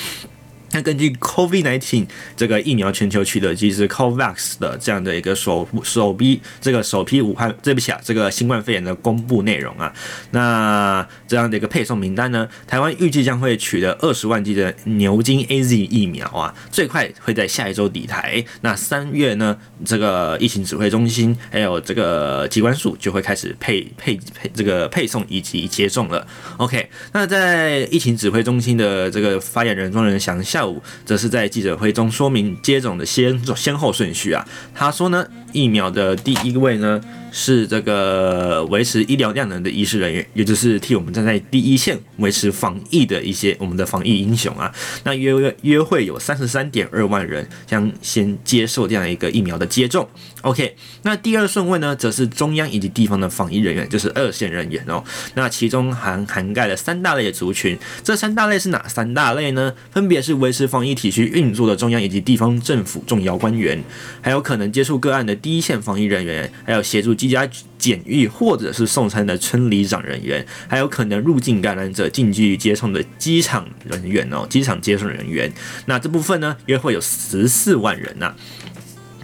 [0.72, 9.93] 那根据 COVID-19 这个疫苗全球取得机制 COVAX 的这样的一个首首批这个首批武汉对不起啊，这个新冠肺炎的公布内容啊，
[10.32, 18.43] 那这样的一个配送名单呢，台湾预计将会取得二十万剂的牛津 AZ 疫苗啊，最快会在下一周抵台。
[18.61, 26.26] 那三月呢，这个疫情指挥中心还有这个机关署就会开始配配配这个配送以及接种了。
[26.57, 34.45] OK，那在疫情指挥中心的这个发言人庄人祥下下午则是在记者会中说明接种的先先后顺序啊。
[34.76, 37.02] 他说呢，疫苗的第一位呢。
[37.32, 44.74] 是这个维持医疗量能的医师人员，也就是替我们站在第一线维持防疫的一些我们的防疫英雄啊。
[45.04, 50.10] 那约约会有三十三点二万人将先接受这样一个疫苗的接种。
[50.41, 55.04] OK，那第二顺位呢，则是中央以及地方的防疫人员，就是二线人员哦。
[55.36, 59.72] 那其中含涵盖了三大类的族群，这三大类是哪三大类呢？
[59.91, 63.80] 分别是维持防疫体系运作的中央以及地方政府重要官员，
[64.20, 67.09] 还有可能接触个案的第一线防疫人员，还有协助。
[67.19, 67.45] 居家
[67.77, 75.51] 检疫或者是送餐的村里长人员，还有可能入境感染者近距离接送的机场人员哦，机场接送人员。
[75.85, 78.35] 那这部分呢，约会有十四万人呐、啊。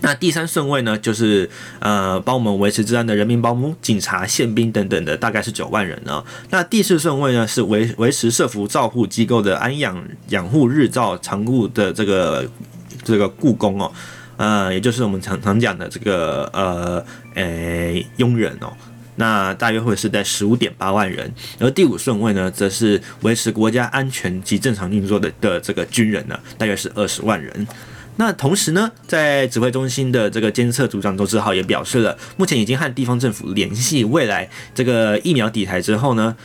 [0.01, 1.49] 那第三顺位呢，就是
[1.79, 6.21] 呃，帮我们维持治安的人民保姆、警察、宪兵等等的，大概是九万人呢。
[6.49, 12.45] 那第四顺位呢，是维维持社福照护机构的安养养护日照常顾的这个
[13.05, 13.89] 这个雇工哦。
[14.37, 17.05] 呃，也就是我们常常讲的这个呃，
[17.35, 18.73] 诶，佣人哦，
[19.15, 27.67] 那大约会是在十五点八万人，而第五顺位呢，则是维持国家安全及正常运作的的这个军人呢，大约是二十万人。
[28.17, 36.35] 那同时呢，在指挥中心的这个监测组长周志浩也表示了，目前已经和地方政府联系，未来这个疫苗底台之后呢。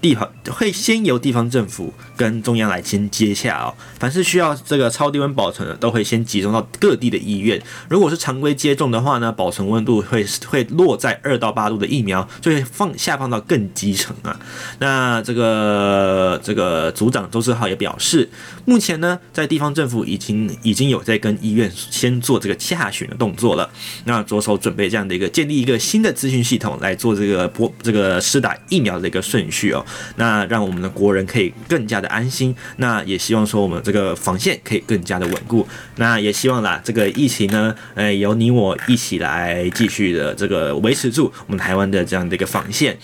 [0.00, 7.60] 地方会先由地方政府跟中央来先接洽哦，凡是需要这个超低温保存的，都会先集中到各地的医院。
[7.88, 14.38] 如果是常规接种的话呢，保存温度会会落在二到八度的疫苗，就会放下放到更基层啊。
[14.78, 18.28] 那这个这个组长周志浩也表示，
[18.64, 23.70] 目前呢，在地方政府已经已经有在跟医院先做这个洽询的动作了，
[24.04, 29.84] 那着手准备这样的一个建立一个新的资讯系统来做这个播这个施打疫苗的一个顺序哦。
[30.16, 32.54] 那让我们的国人可以更加的安心。
[32.76, 35.66] 那也希望说我们这个防线可以更加的稳固。
[35.96, 42.96] 那也希望啦，这个疫情呢，呃，由你我一起来继续的这个维持住我们台湾的这样的一个防线。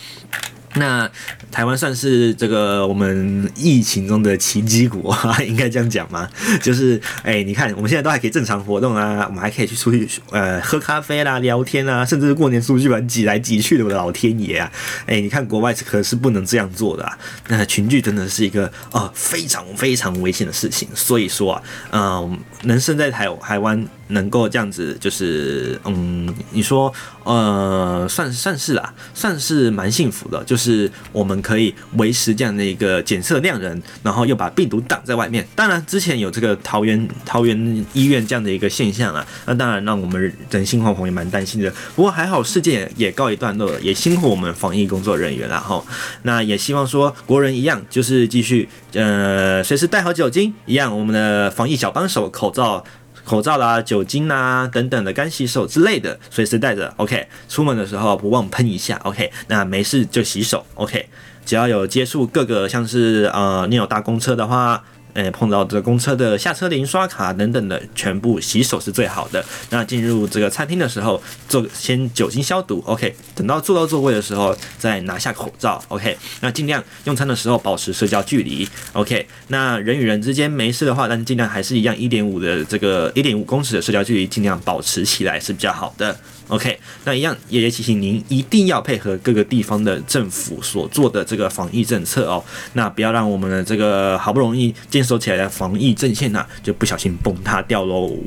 [0.75, 1.11] 那
[1.53, 5.15] 台湾算是这个我们疫情中的奇迹国，
[5.47, 6.29] 应该这样讲吗？
[6.63, 14.73] 就是哎、你看我们现在都还可以正常活动啊，我们还可以去出去呃喝咖啡啦、聊天啊，甚至是过年出去玩挤来挤去的，我的老天爷啊！
[15.07, 20.89] 哎、你看国外可是不能这样做的啊，那群聚真的是一个呃非常非常危险的事情。
[20.95, 23.87] 所以说啊，嗯、呃，能生在台台湾。
[24.09, 26.93] 能够这样子，就是嗯，你说
[27.25, 30.45] 呃，算算是啦，算是蛮幸福的。
[30.45, 35.47] 就是我们可以维持这样的一个检测量人，然后又把病毒挡在外面。
[35.55, 41.71] 当然，之前有这个桃园桃园医院这样的一个现象啊，那当然让我们人心惶惶，也蛮担心的。
[41.95, 45.85] 不过还好，事件也告一段落了，也辛苦我们防疫工作人员了哈。
[46.23, 52.85] 那也希望说国人一样，就是继续呃，随时带好酒精一样，我们的防疫小帮手口罩。
[53.25, 56.93] 口罩啦、酒精啦等等的干洗手之类的，随时带着。
[56.97, 59.01] OK，出门的时候不忘喷一下。
[59.05, 60.67] OK，那没事就洗手。
[60.75, 61.09] OK，
[61.45, 64.83] 只要有接触各个，像是呃，你有搭公车的话。
[65.15, 69.45] 诶，碰到这个公车的下车铃、刷卡等等的，全部洗手是最好的。
[69.69, 73.15] 那进入这个餐厅的时候，做先酒精消毒，OK。
[73.35, 76.17] 等到坐到座位的时候，再拿下口罩，OK。
[76.41, 79.29] 那尽量用餐的时候保持社交距离，OK。
[79.49, 86.19] 那人与人之间没事的话，但是尽量还是一样一点五的这个一点五公尺的社交距离，尽量保持起来是比较好的。
[86.49, 98.19] OK，那一样也提醒您一定要配合各个地方的政府所做的这个防疫政策哦，那不要让我们的这个好不容易坚守起来的防疫阵线呐，就不小心崩塌掉喽。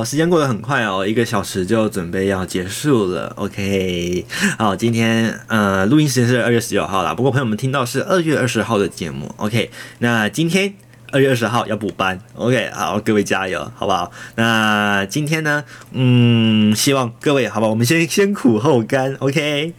[0.00, 3.30] 好，时间过得很快哦，一个小时就准备要结束了。
[3.36, 4.24] OK，
[4.58, 9.30] 好，今天呃录音时间是二月十九号啦，不过朋友们听到是二月二十号的节目。
[9.36, 10.72] OK，那今天
[11.12, 12.18] 二月二十号要补班。
[12.34, 14.10] OK，好，各位加油，好不好？
[14.36, 19.14] 那今天呢，嗯，希望各位好吧，我们先先苦后甘。
[19.18, 19.74] OK。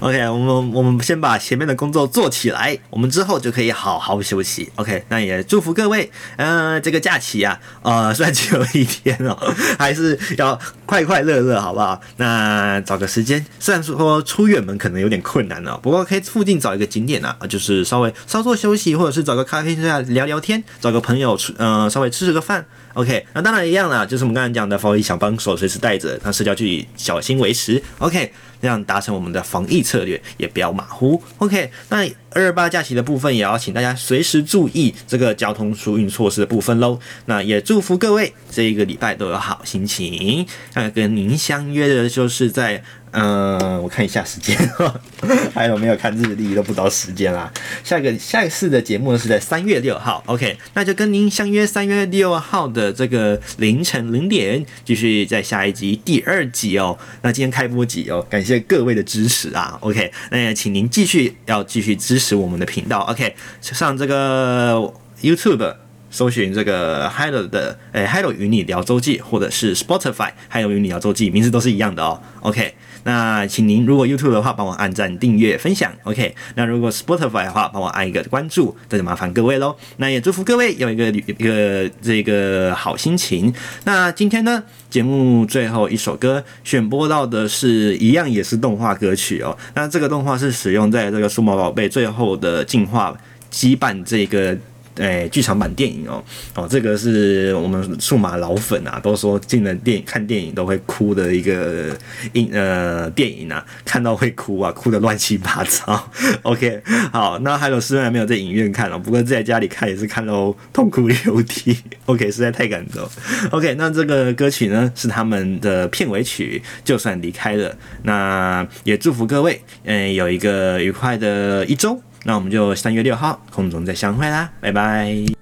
[0.00, 4.66] OK，我们我们先把前面的工作做起来，我们之后就可以好好休息。
[4.76, 9.36] OK，那也祝福各位，呃，这个假期啊，呃，虽然只有一天哦，
[9.78, 12.00] 还是要快快乐乐，好不好？
[12.16, 22.64] 那找个时间，虽然说出远门可能有点困难哦，不过可以附近找一个景点啊，就是稍微稍作休息，或者是找个咖啡厅啊聊聊天，找个朋友出，呃，稍微吃吃个饭。
[22.94, 27.82] OK，那当然一样啦，就是我们刚才讲的防疫小帮手随时带着，那社交距离小心维持。
[27.98, 28.32] OK。
[28.60, 31.22] 这样达成我们的防疫策略，也不要马虎。
[31.38, 36.98] OK，那二二八假期的部分也要请大家随时注意这个交通疏运措施的部分喽。
[37.26, 40.46] 那也祝福各位这一个礼拜都有好心情。
[40.74, 42.82] 那跟您相约的就是在。
[43.12, 45.00] 嗯，我看一下时间哈，
[45.52, 47.52] 还有没有看日历都不知道时间啦。
[47.82, 56.96] 下个下一次的节目呢是在三月六号，OK，那就跟您相约三月六号的这个凌晨零点，继续在下一集第二集哦。
[57.22, 65.74] 那今天开播集哦，感谢各位的支持啊，OK，那也请您继续要继续支持我们的频道，OK，上这个 YouTube
[66.10, 72.74] 搜寻这个 Hello 的诶 Hello 与你聊周记，或者是 Spotify Hello 与你聊周记，名字都是一样的哦，OK。
[73.04, 76.34] 那请您如果 YouTube 的话，帮我按赞、订阅、分享，OK。
[76.54, 79.76] 那如果 Spotify 的话，帮我按一个关注，这就麻烦各位喽。
[79.96, 83.52] 那也祝福各位有一个一个这个好心情。
[83.84, 89.56] 那今天呢，节目最后一首歌选播到的是一样也是动画歌曲哦。
[89.74, 93.16] 那这个动画是使用在这个数码宝贝最后的进化
[93.50, 94.56] 羁绊这个。
[94.96, 96.22] 哎，剧场版电影哦，
[96.54, 101.96] 哦，这个是我们数码老粉啊，都说进了电影看电影都会哭的一个
[102.34, 106.10] 影呃电影啊，看到会哭啊，哭得乱七八糟。
[106.42, 106.82] OK，
[107.12, 111.78] 好，那还有虽然没有在影院看了，不过在家里看也是看到痛哭流涕。
[112.06, 113.08] OK，实在太感动。
[113.52, 122.00] OK，那这个歌曲呢是他们的片尾曲，就算离开了，那也祝福各位，嗯，有一个愉快的一周。
[122.24, 125.39] 那我们就三月六号空中再相会啦，拜拜。